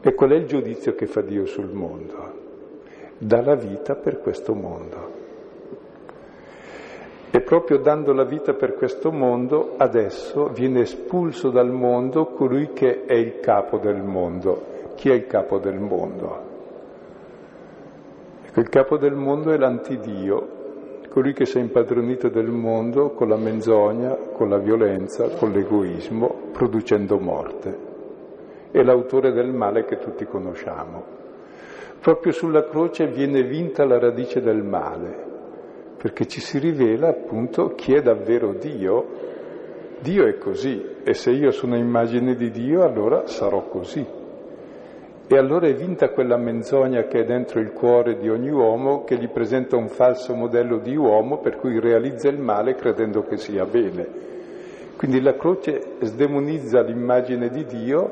[0.01, 2.41] E qual è il giudizio che fa Dio sul mondo?
[3.23, 5.20] dà la vita per questo mondo.
[7.33, 13.05] E proprio dando la vita per questo mondo, adesso viene espulso dal mondo colui che
[13.05, 14.63] è il capo del mondo.
[14.97, 16.49] Chi è il capo del mondo?
[18.47, 20.59] Ecco, il capo del mondo è l'antidio,
[21.09, 26.49] colui che si è impadronito del mondo con la menzogna, con la violenza, con l'egoismo,
[26.51, 27.79] producendo morte.
[28.73, 31.19] È l'autore del male che tutti conosciamo.
[32.01, 35.30] Proprio sulla croce viene vinta la radice del male,
[36.01, 39.29] perché ci si rivela appunto chi è davvero Dio.
[40.01, 44.03] Dio è così e se io sono immagine di Dio allora sarò così.
[45.27, 49.19] E allora è vinta quella menzogna che è dentro il cuore di ogni uomo che
[49.19, 53.67] gli presenta un falso modello di uomo per cui realizza il male credendo che sia
[53.67, 54.09] bene.
[54.97, 58.11] Quindi la croce sdemonizza l'immagine di Dio,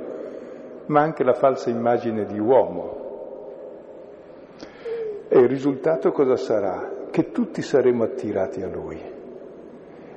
[0.88, 2.96] ma anche la falsa immagine di uomo.
[5.26, 6.96] E il risultato cosa sarà?
[7.10, 8.96] Che tutti saremo attirati a Lui.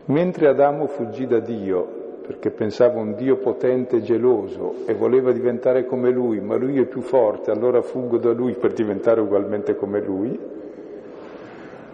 [0.06, 5.86] Mentre Adamo fuggì da Dio, perché pensava un Dio potente e geloso e voleva diventare
[5.86, 10.02] come Lui, ma Lui è più forte, allora fuggo da Lui per diventare ugualmente come
[10.02, 10.38] Lui,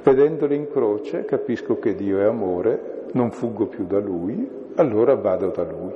[0.03, 5.49] vedendolo in croce capisco che Dio è amore, non fuggo più da Lui, allora vado
[5.49, 5.93] da Lui.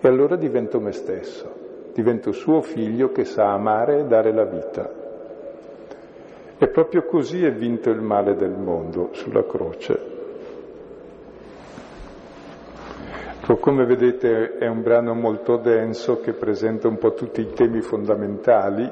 [0.00, 1.50] E allora divento me stesso,
[1.92, 5.07] divento suo figlio che sa amare e dare la vita.
[6.58, 10.16] E proprio così è vinto il male del mondo sulla croce.
[13.60, 18.90] Come vedete è un brano molto denso che presenta un po' tutti i temi fondamentali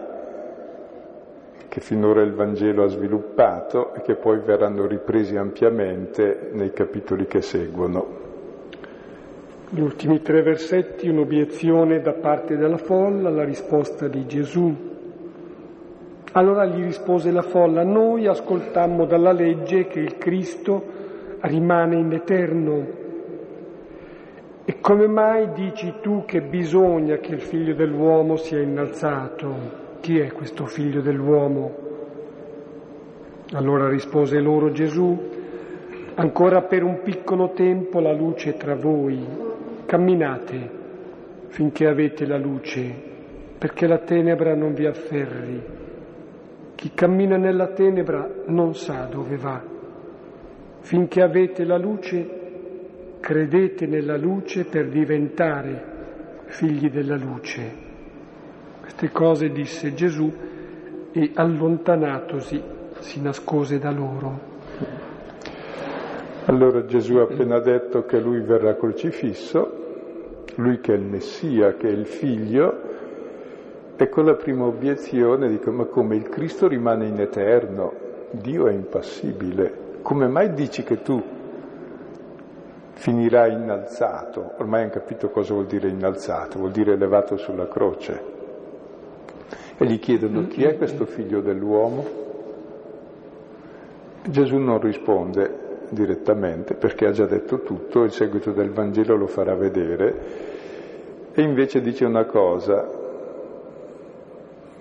[1.69, 7.43] che finora il Vangelo ha sviluppato e che poi verranno ripresi ampiamente nei capitoli che
[7.43, 8.07] seguono.
[9.69, 14.95] Gli ultimi tre versetti, un'obiezione da parte della folla, la risposta di Gesù.
[16.37, 20.84] Allora gli rispose la folla, noi ascoltammo dalla legge che il Cristo
[21.41, 22.87] rimane in eterno
[24.66, 29.55] e come mai dici tu che bisogna che il figlio dell'uomo sia innalzato?
[30.01, 31.74] Chi è questo figlio dell'uomo?
[33.53, 35.18] Allora rispose loro Gesù,
[36.16, 39.24] ancora per un piccolo tempo la luce è tra voi,
[39.87, 40.70] camminate
[41.47, 42.93] finché avete la luce,
[43.57, 45.84] perché la tenebra non vi afferri.
[46.77, 49.62] Chi cammina nella tenebra non sa dove va.
[50.81, 52.29] Finché avete la luce,
[53.18, 55.95] credete nella luce per diventare
[56.45, 57.72] figli della luce.
[58.81, 60.31] Queste cose disse Gesù
[61.12, 62.62] e allontanatosi
[62.99, 64.41] si nascose da loro.
[66.45, 71.89] Allora Gesù ha appena detto che lui verrà crocifisso, lui che è il Messia, che
[71.89, 72.95] è il figlio,
[73.97, 77.92] e con la prima obiezione dico ma come il Cristo rimane in eterno,
[78.30, 81.22] Dio è impassibile, come mai dici che tu
[82.92, 84.53] finirà innalzato.
[84.59, 88.34] Ormai hanno capito cosa vuol dire innalzato, vuol dire elevato sulla croce.
[89.78, 92.24] E gli chiedono chi è questo figlio dell'uomo?
[94.28, 99.55] Gesù non risponde direttamente perché ha già detto tutto, il seguito del Vangelo lo farà
[99.55, 100.55] vedere
[101.32, 103.05] e invece dice una cosa,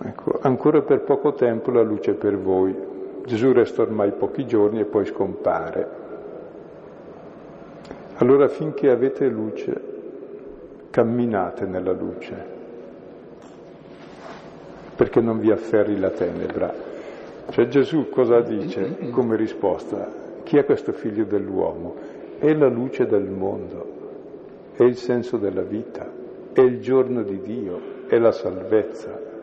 [0.03, 2.75] ecco, ancora per poco tempo la luce è per voi.
[3.25, 6.03] Gesù resta ormai pochi giorni e poi scompare.
[8.17, 9.81] Allora finché avete luce,
[10.89, 12.45] camminate nella luce,
[14.95, 16.73] perché non vi afferri la tenebra.
[17.49, 20.23] Cioè Gesù cosa dice come risposta?
[20.43, 21.95] Chi è questo figlio dell'uomo?
[22.37, 23.85] È la luce del mondo,
[24.73, 26.07] è il senso della vita,
[26.53, 29.33] è il giorno di Dio, è la salvezza.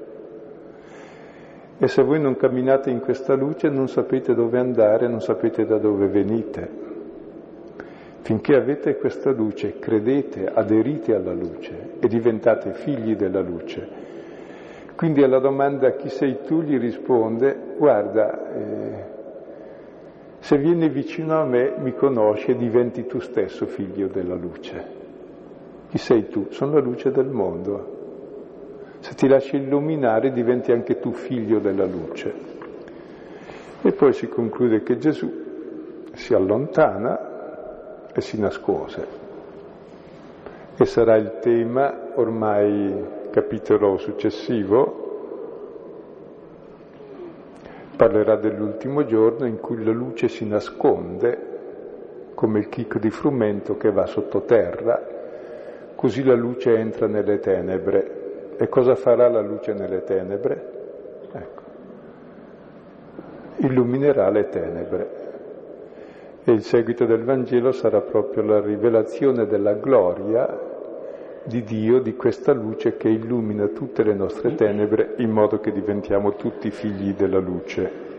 [1.78, 5.78] E se voi non camminate in questa luce non sapete dove andare, non sapete da
[5.78, 6.90] dove venite.
[8.22, 14.10] Finché avete questa luce, credete, aderite alla luce e diventate figli della luce.
[14.94, 19.04] Quindi alla domanda chi sei tu gli risponde, guarda, eh,
[20.38, 25.00] se vieni vicino a me mi conosci e diventi tu stesso figlio della luce.
[25.88, 26.46] Chi sei tu?
[26.50, 27.91] Sono la luce del mondo.
[29.02, 32.32] Se ti lasci illuminare diventi anche tu figlio della luce.
[33.82, 35.28] E poi si conclude che Gesù
[36.12, 39.06] si allontana e si nascose.
[40.76, 45.00] E sarà il tema, ormai capitolo successivo,
[47.96, 51.50] parlerà dell'ultimo giorno in cui la luce si nasconde
[52.34, 55.04] come il chicco di frumento che va sottoterra,
[55.96, 58.20] così la luce entra nelle tenebre.
[58.56, 60.70] E cosa farà la luce nelle tenebre?
[61.32, 61.62] Ecco,
[63.56, 65.20] illuminerà le tenebre.
[66.44, 70.70] E il seguito del Vangelo sarà proprio la rivelazione della gloria
[71.44, 76.34] di Dio, di questa luce che illumina tutte le nostre tenebre in modo che diventiamo
[76.34, 78.10] tutti figli della luce.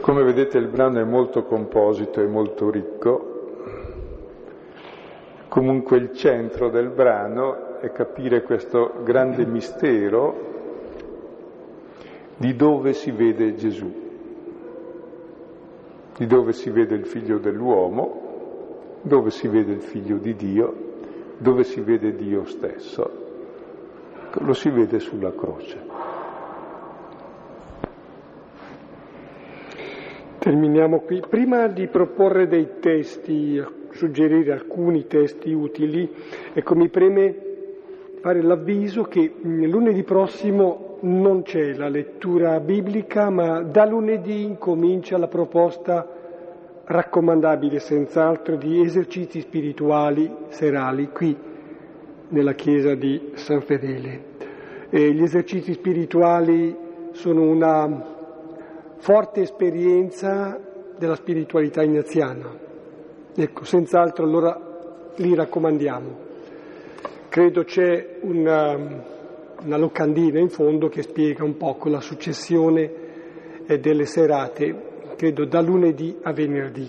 [0.00, 3.32] Come vedete il brano è molto composito e molto ricco,
[5.48, 10.52] comunque il centro del brano è capire questo grande mistero
[12.36, 14.02] di dove si vede Gesù
[16.16, 20.92] di dove si vede il figlio dell'uomo, dove si vede il figlio di Dio,
[21.38, 23.22] dove si vede Dio stesso.
[24.38, 25.78] Lo si vede sulla croce.
[30.38, 31.22] Terminiamo qui.
[31.28, 36.08] Prima di proporre dei testi, suggerire alcuni testi utili,
[36.52, 37.43] ecco mi preme
[38.24, 45.28] fare l'avviso che lunedì prossimo non c'è la lettura biblica, ma da lunedì comincia la
[45.28, 46.08] proposta
[46.84, 51.36] raccomandabile senz'altro di esercizi spirituali serali qui
[52.28, 54.22] nella chiesa di San Fedele.
[54.88, 56.74] E gli esercizi spirituali
[57.10, 58.06] sono una
[59.00, 60.58] forte esperienza
[60.96, 62.56] della spiritualità ignaziana.
[63.36, 64.58] Ecco, senz'altro allora
[65.16, 66.32] li raccomandiamo.
[67.34, 68.76] Credo c'è una,
[69.64, 72.92] una locandina in fondo che spiega un poco la successione
[73.66, 76.88] eh, delle serate, credo da lunedì a venerdì.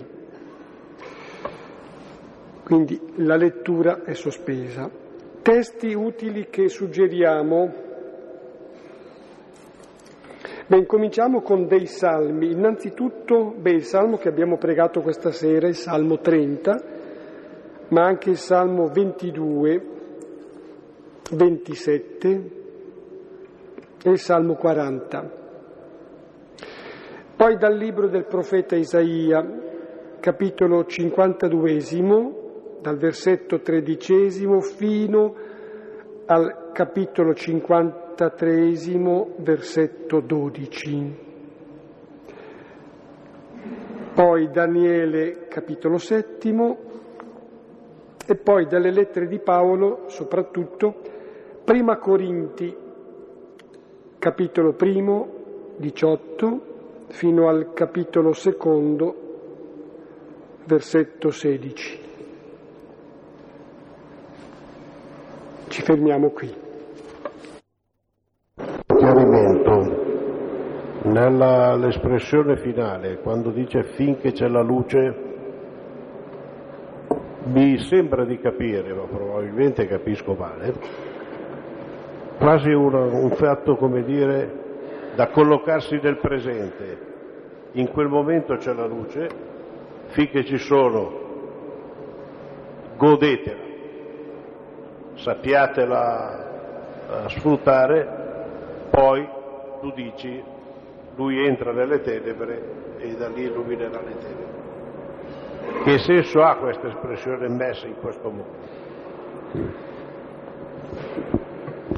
[2.62, 4.88] Quindi la lettura è sospesa.
[5.42, 7.74] Testi utili che suggeriamo
[10.68, 12.52] Beh, cominciamo con dei salmi.
[12.52, 16.82] Innanzitutto, beh, il salmo che abbiamo pregato questa sera, il salmo 30,
[17.88, 19.94] ma anche il salmo 22,
[21.30, 22.50] 27
[24.02, 25.44] e il salmo 40.
[27.36, 29.44] Poi dal libro del profeta Isaia,
[30.20, 32.34] capitolo 52,
[32.80, 35.34] dal versetto tredicesimo fino
[36.26, 41.24] al capitolo 50 43 versetto 12.
[44.14, 46.78] Poi Daniele capitolo settimo
[48.26, 51.02] e poi dalle lettere di Paolo soprattutto
[51.66, 52.72] Prima Corinti
[54.20, 55.28] capitolo primo
[55.78, 56.60] 18
[57.08, 59.14] fino al capitolo secondo
[60.64, 62.00] versetto 16.
[65.66, 66.54] Ci fermiamo qui.
[71.02, 75.14] nell'espressione finale, quando dice finché c'è la luce,
[77.46, 81.15] mi sembra di capire, ma probabilmente capisco male,
[82.38, 84.64] quasi un fatto, come dire,
[85.14, 87.14] da collocarsi nel presente.
[87.72, 89.28] In quel momento c'è la luce,
[90.08, 91.24] finché ci sono,
[92.96, 93.64] godetela,
[95.14, 96.44] sappiatela
[97.28, 98.08] sfruttare,
[98.90, 99.28] poi
[99.80, 100.42] tu dici
[101.16, 105.84] lui entra nelle tenebre e da lì illuminerà le tenebre.
[105.84, 108.64] Che senso ha questa espressione messa in questo modo?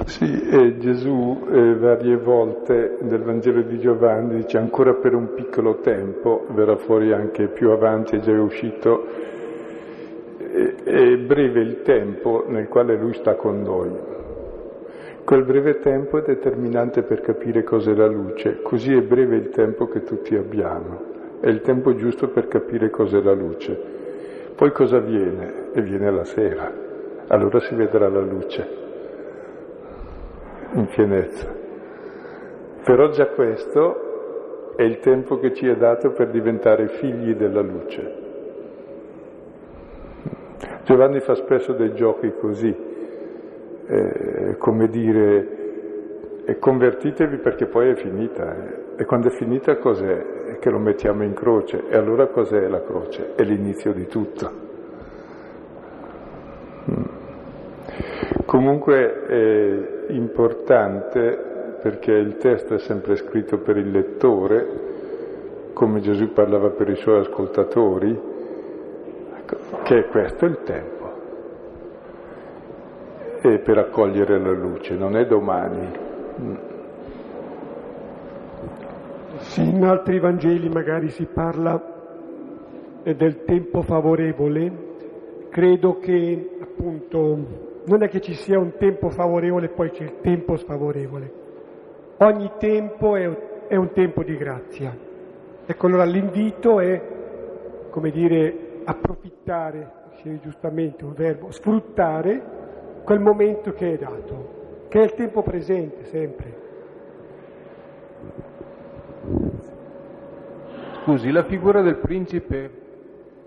[0.05, 5.80] Sì, e Gesù eh, varie volte nel Vangelo di Giovanni dice ancora per un piccolo
[5.80, 9.07] tempo, verrà fuori anche più avanti, è già uscito,
[10.84, 13.90] è breve il tempo nel quale lui sta con noi.
[15.24, 19.88] Quel breve tempo è determinante per capire cos'è la luce, così è breve il tempo
[19.88, 21.01] che tutti abbiamo,
[21.40, 23.78] è il tempo giusto per capire cos'è la luce.
[24.55, 25.70] Poi cosa avviene?
[25.72, 26.72] E viene la sera,
[27.26, 28.86] allora si vedrà la luce
[30.72, 31.54] in pienezza.
[32.84, 38.26] Però già questo è il tempo che ci è dato per diventare figli della luce.
[40.84, 42.74] Giovanni fa spesso dei giochi così,
[43.86, 45.56] eh, come dire,
[46.46, 48.54] e convertitevi perché poi è finita.
[48.54, 49.02] Eh.
[49.02, 50.44] E quando è finita cos'è?
[50.46, 51.88] È che lo mettiamo in croce.
[51.88, 53.34] E allora cos'è la croce?
[53.34, 54.67] È l'inizio di tutto.
[58.59, 59.24] Comunque
[60.09, 64.66] è importante perché il testo è sempre scritto per il lettore,
[65.74, 68.20] come Gesù parlava per i suoi ascoltatori,
[69.36, 71.12] ecco, che questo è il tempo
[73.42, 75.90] e per accogliere la luce, non è domani.
[79.36, 81.80] Sì, in altri Vangeli magari si parla
[83.04, 84.72] del tempo favorevole,
[85.48, 90.20] credo che appunto non è che ci sia un tempo favorevole e poi c'è il
[90.20, 91.32] tempo sfavorevole.
[92.18, 94.95] Ogni tempo è, un tempo di grazia.
[95.64, 97.01] Ecco allora l'invito è,
[97.91, 102.57] come dire, approfittare, dicevi giustamente un verbo, sfruttare
[103.05, 106.66] quel momento che è dato, che è il tempo presente sempre.
[111.03, 112.70] Scusi, la figura del principe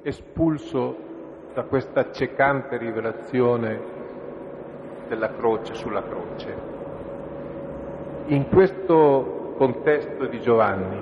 [0.01, 1.09] espulso
[1.53, 4.00] da questa accecante rivelazione
[5.11, 6.55] della croce sulla croce,
[8.27, 10.97] in questo contesto di Giovanni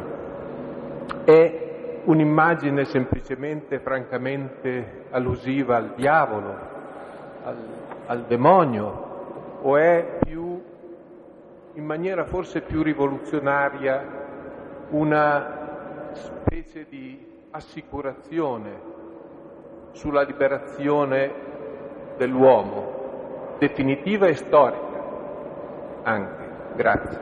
[1.25, 6.57] è un'immagine semplicemente, francamente allusiva al diavolo,
[7.43, 7.57] al
[8.09, 9.07] al demonio
[9.61, 10.61] o è più,
[11.73, 14.03] in maniera forse più rivoluzionaria,
[14.89, 18.87] una specie di assicurazione
[19.91, 21.31] sulla liberazione
[22.17, 22.98] dell'uomo,
[23.59, 24.87] definitiva e storica
[26.03, 26.47] anche.
[26.75, 27.19] Grazie.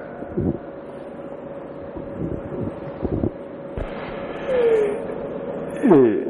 [5.81, 6.25] E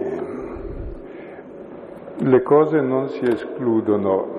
[2.20, 4.38] le cose non si escludono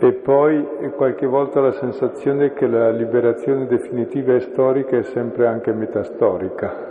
[0.00, 5.72] E poi qualche volta la sensazione che la liberazione definitiva e storica è sempre anche
[5.72, 6.86] metastorica.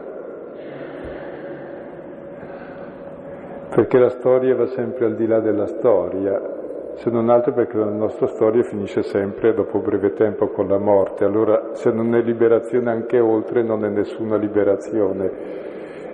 [3.69, 6.56] Perché la storia va sempre al di là della storia,
[6.97, 11.25] se non altro perché la nostra storia finisce sempre dopo breve tempo con la morte.
[11.25, 15.55] Allora se non è liberazione anche oltre non è nessuna liberazione.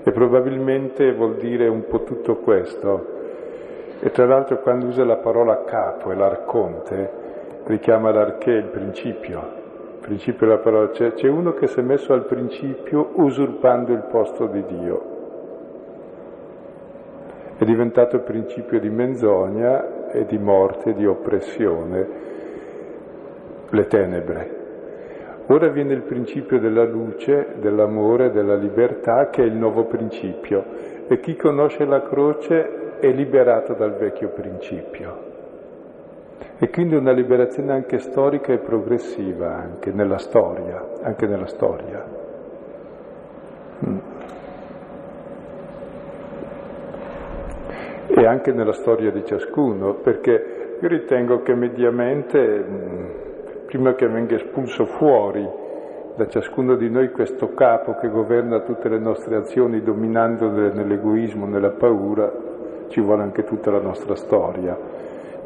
[0.03, 3.11] E probabilmente vuol dire un po' tutto questo.
[4.01, 7.11] E tra l'altro quando usa la parola capo e l'arconte,
[7.63, 9.61] richiama l'arché, il principio.
[9.93, 14.03] Il principio della parola, cioè, c'è uno che si è messo al principio usurpando il
[14.11, 15.11] posto di Dio.
[17.55, 22.07] È diventato principio di menzogna e di morte, di oppressione,
[23.69, 24.61] le tenebre.
[25.47, 30.63] Ora viene il principio della luce, dell'amore, della libertà, che è il nuovo principio.
[31.07, 35.31] E chi conosce la croce è liberato dal vecchio principio.
[36.59, 42.22] E quindi una liberazione anche storica e progressiva, anche nella storia, anche nella storia.
[48.07, 52.65] E anche nella storia di ciascuno, perché io ritengo che mediamente
[53.65, 55.47] prima che venga espulso fuori
[56.15, 61.71] da ciascuno di noi questo capo che governa tutte le nostre azioni dominandole nell'egoismo, nella
[61.71, 62.31] paura,
[62.89, 64.77] ci vuole anche tutta la nostra storia.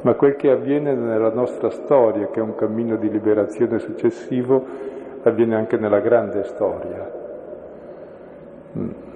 [0.02, 4.66] Ma quel che avviene nella nostra storia, che è un cammino di liberazione successivo,
[5.24, 7.12] avviene anche nella grande storia.
[8.78, 9.07] Mm.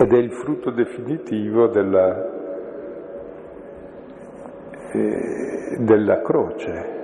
[0.00, 2.24] Ed è il frutto definitivo della,
[4.92, 6.96] eh, della croce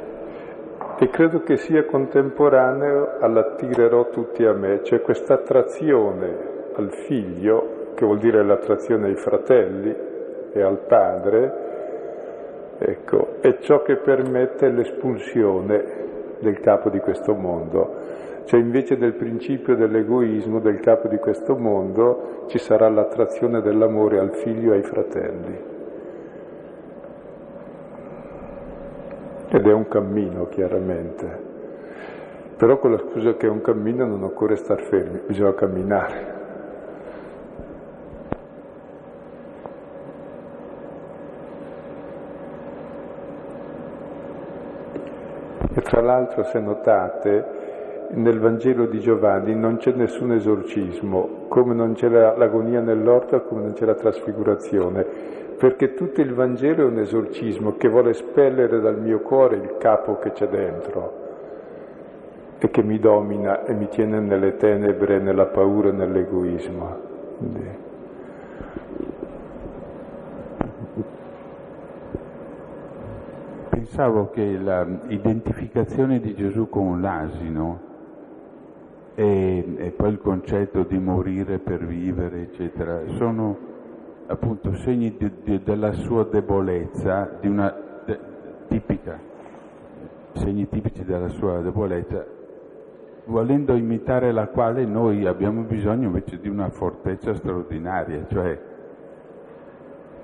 [0.97, 8.05] e credo che sia contemporaneo all'attirerò tutti a me, cioè questa attrazione al figlio, che
[8.05, 9.95] vuol dire l'attrazione ai fratelli
[10.53, 11.53] e al padre,
[12.79, 16.03] ecco, è ciò che permette l'espulsione
[16.39, 18.04] del capo di questo mondo.
[18.45, 24.35] Cioè invece del principio dell'egoismo del capo di questo mondo ci sarà l'attrazione dell'amore al
[24.35, 25.73] figlio e ai fratelli.
[29.55, 31.53] ed è un cammino chiaramente.
[32.57, 36.43] Però con la scusa che è un cammino non occorre star fermi, bisogna camminare.
[45.73, 47.45] E tra l'altro, se notate,
[48.15, 53.73] nel Vangelo di Giovanni non c'è nessun esorcismo, come non c'è l'agonia nell'orto, come non
[53.73, 59.21] c'è la trasfigurazione perché tutto il Vangelo è un esorcismo che vuole espellere dal mio
[59.21, 61.23] cuore il capo che c'è dentro
[62.59, 66.97] e che mi domina e mi tiene nelle tenebre, nella paura e nell'egoismo.
[67.39, 67.83] Quindi...
[73.69, 77.93] Pensavo che l'identificazione di Gesù con l'asino
[79.15, 83.57] e, e poi il concetto di morire per vivere, eccetera, sono
[84.27, 88.19] appunto segni di, di, della sua debolezza, di una de,
[88.69, 89.19] tipica,
[90.33, 92.27] segni tipici della sua debolezza,
[93.27, 98.59] volendo imitare la quale noi abbiamo bisogno invece di una fortezza straordinaria, cioè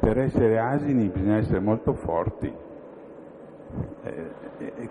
[0.00, 2.52] per essere asini bisogna essere molto forti.
[4.02, 4.88] E, e,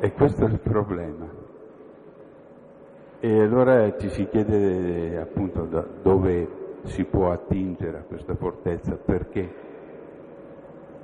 [0.00, 1.49] e questo è il problema.
[3.22, 6.48] E allora ci si chiede appunto da dove
[6.84, 9.68] si può attingere a questa fortezza perché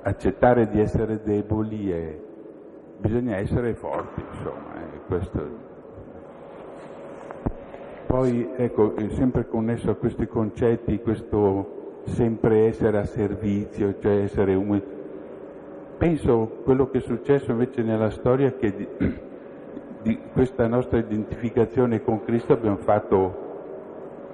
[0.01, 2.21] accettare di essere deboli e
[2.97, 5.65] bisogna essere forti, insomma, eh, questo.
[8.07, 14.95] Poi, ecco, sempre connesso a questi concetti, questo sempre essere a servizio, cioè essere umili.
[15.99, 18.87] Penso quello che è successo invece nella storia che
[20.01, 23.45] di, questa nostra identificazione con Cristo abbiamo fatto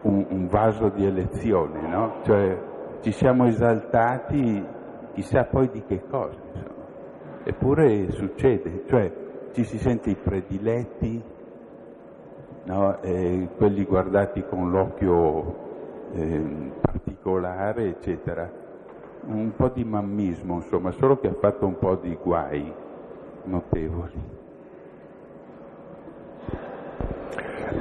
[0.01, 2.15] un, un vaso di elezione, no?
[2.23, 2.57] Cioè
[3.01, 4.65] ci siamo esaltati
[5.13, 6.81] chissà poi di che cosa, insomma.
[7.43, 9.11] Eppure succede, cioè
[9.51, 11.21] ci si sente i prediletti,
[12.65, 12.97] no?
[13.57, 15.55] quelli guardati con l'occhio
[16.13, 18.49] eh, particolare, eccetera.
[19.25, 22.73] Un po' di mammismo, insomma, solo che ha fatto un po' di guai
[23.43, 24.42] notevoli.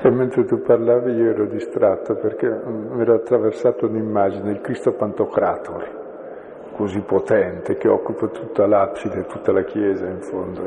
[0.04, 6.70] E mentre tu parlavi io ero distratto perché mi era attraversata un'immagine, il Cristo Pantocrator,
[6.72, 10.62] così potente, che occupa tutta l'abside, tutta la chiesa in fondo.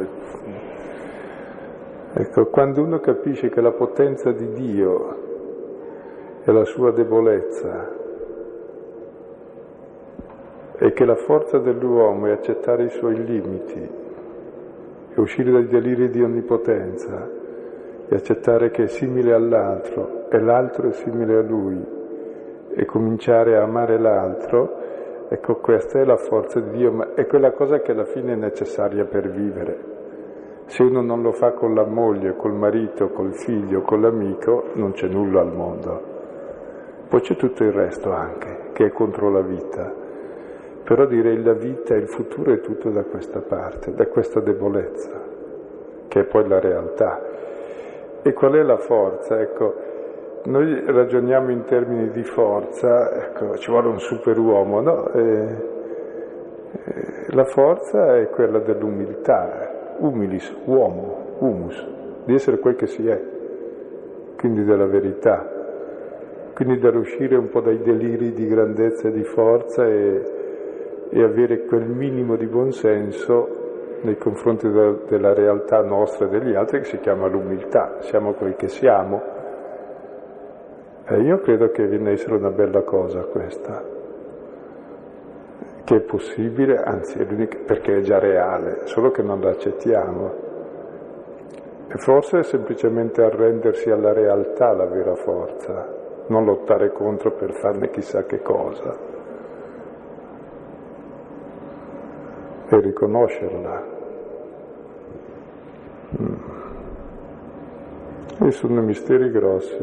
[2.14, 5.18] Ecco, quando uno capisce che la potenza di Dio
[6.46, 7.92] è la sua debolezza
[10.78, 13.90] e che la forza dell'uomo è accettare i suoi limiti
[15.14, 17.35] e uscire dai deliri di onnipotenza
[18.08, 21.84] e accettare che è simile all'altro e l'altro è simile a lui
[22.78, 27.52] e cominciare a amare l'altro, ecco questa è la forza di Dio, ma è quella
[27.52, 29.94] cosa che alla fine è necessaria per vivere.
[30.66, 34.92] Se uno non lo fa con la moglie, col marito, col figlio, con l'amico, non
[34.92, 36.14] c'è nulla al mondo.
[37.08, 39.94] Poi c'è tutto il resto anche, che è contro la vita.
[40.84, 45.22] Però direi la vita e il futuro è tutto da questa parte, da questa debolezza,
[46.08, 47.22] che è poi la realtà.
[48.28, 49.40] E qual è la forza?
[49.40, 49.76] Ecco,
[50.46, 55.12] noi ragioniamo in termini di forza, ecco, ci vuole un superuomo, no?
[55.12, 55.22] E,
[56.72, 61.88] e, la forza è quella dell'umiltà, humilis, uomo, humus,
[62.26, 63.22] di essere quel che si è,
[64.36, 65.54] quindi della verità
[66.56, 70.22] quindi da uscire un po' dai deliri di grandezza e di forza e,
[71.10, 73.65] e avere quel minimo di buonsenso
[74.02, 78.56] nei confronti de, della realtà nostra e degli altri che si chiama l'umiltà, siamo quel
[78.56, 79.22] che siamo.
[81.08, 83.84] E io credo che viene a essere una bella cosa questa,
[85.84, 90.34] che è possibile, anzi è l'unica, perché è già reale, solo che non la accettiamo.
[91.88, 97.90] E forse è semplicemente arrendersi alla realtà la vera forza non lottare contro per farne
[97.90, 98.98] chissà che cosa,
[102.68, 103.84] e riconoscerla.
[106.22, 106.34] Mm.
[108.42, 109.78] E sono misteri grossi.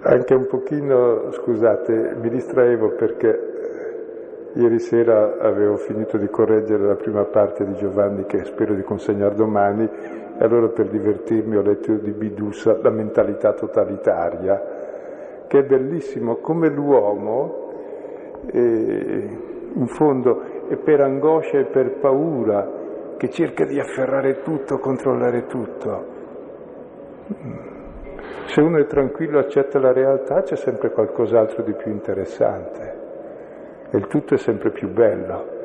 [0.00, 3.48] Anche un pochino, scusate, mi distraevo perché
[4.54, 9.34] Ieri sera avevo finito di correggere la prima parte di Giovanni che spero di consegnare
[9.34, 9.88] domani
[10.38, 16.68] e allora per divertirmi ho letto di Bidusa La mentalità totalitaria, che è bellissimo come
[16.70, 17.66] l'uomo,
[18.50, 25.46] eh, in fondo, è per angoscia e per paura che cerca di afferrare tutto, controllare
[25.46, 26.16] tutto.
[28.46, 32.96] Se uno è tranquillo, accetta la realtà, c'è sempre qualcos'altro di più interessante
[33.90, 35.56] e il tutto è sempre più bello.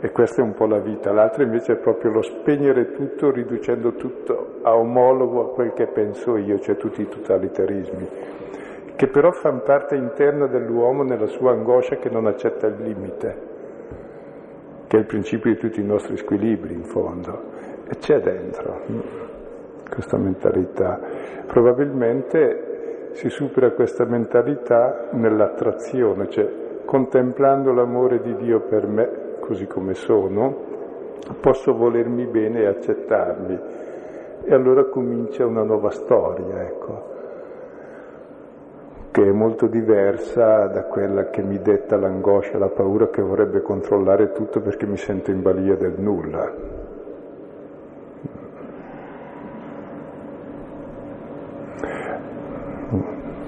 [0.00, 3.92] E questa è un po' la vita, l'altra invece è proprio lo spegnere tutto riducendo
[3.92, 8.08] tutto a omologo a quel che penso io, cioè tutti i totalitarismi,
[8.96, 13.36] che però fanno parte interna dell'uomo nella sua angoscia che non accetta il limite,
[14.86, 17.42] che è il principio di tutti i nostri squilibri in fondo,
[17.88, 18.80] e c'è dentro
[19.90, 20.98] questa mentalità.
[21.46, 26.48] Probabilmente si supera questa mentalità nell'attrazione, cioè
[26.84, 30.70] contemplando l'amore di Dio per me, così come sono,
[31.40, 33.60] posso volermi bene e accettarmi.
[34.44, 37.10] E allora comincia una nuova storia, ecco,
[39.12, 44.32] che è molto diversa da quella che mi detta l'angoscia, la paura che vorrebbe controllare
[44.32, 46.80] tutto perché mi sento in balia del nulla.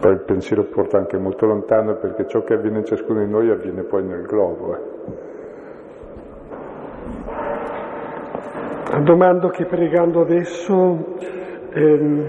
[0.01, 3.51] Poi il pensiero porta anche molto lontano perché ciò che avviene in ciascuno di noi
[3.51, 4.77] avviene poi nel globo.
[4.77, 4.81] Eh.
[9.03, 11.17] Domando che pregando adesso
[11.73, 12.25] ehm,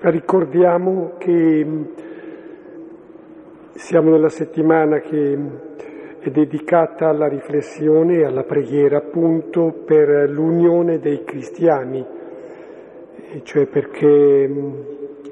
[0.00, 2.02] ricordiamo che
[3.74, 5.38] siamo nella settimana che
[6.20, 12.06] è dedicata alla riflessione e alla preghiera appunto per l'unione dei cristiani,
[13.42, 14.50] cioè perché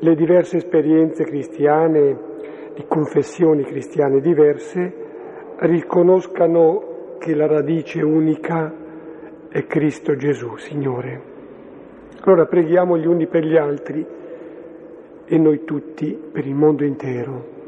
[0.01, 2.30] le diverse esperienze cristiane,
[2.74, 4.93] di confessioni cristiane diverse,
[5.59, 8.74] riconoscano che la radice unica
[9.49, 11.30] è Cristo Gesù, Signore.
[12.22, 14.05] Allora preghiamo gli uni per gli altri
[15.24, 17.61] e noi tutti per il mondo intero.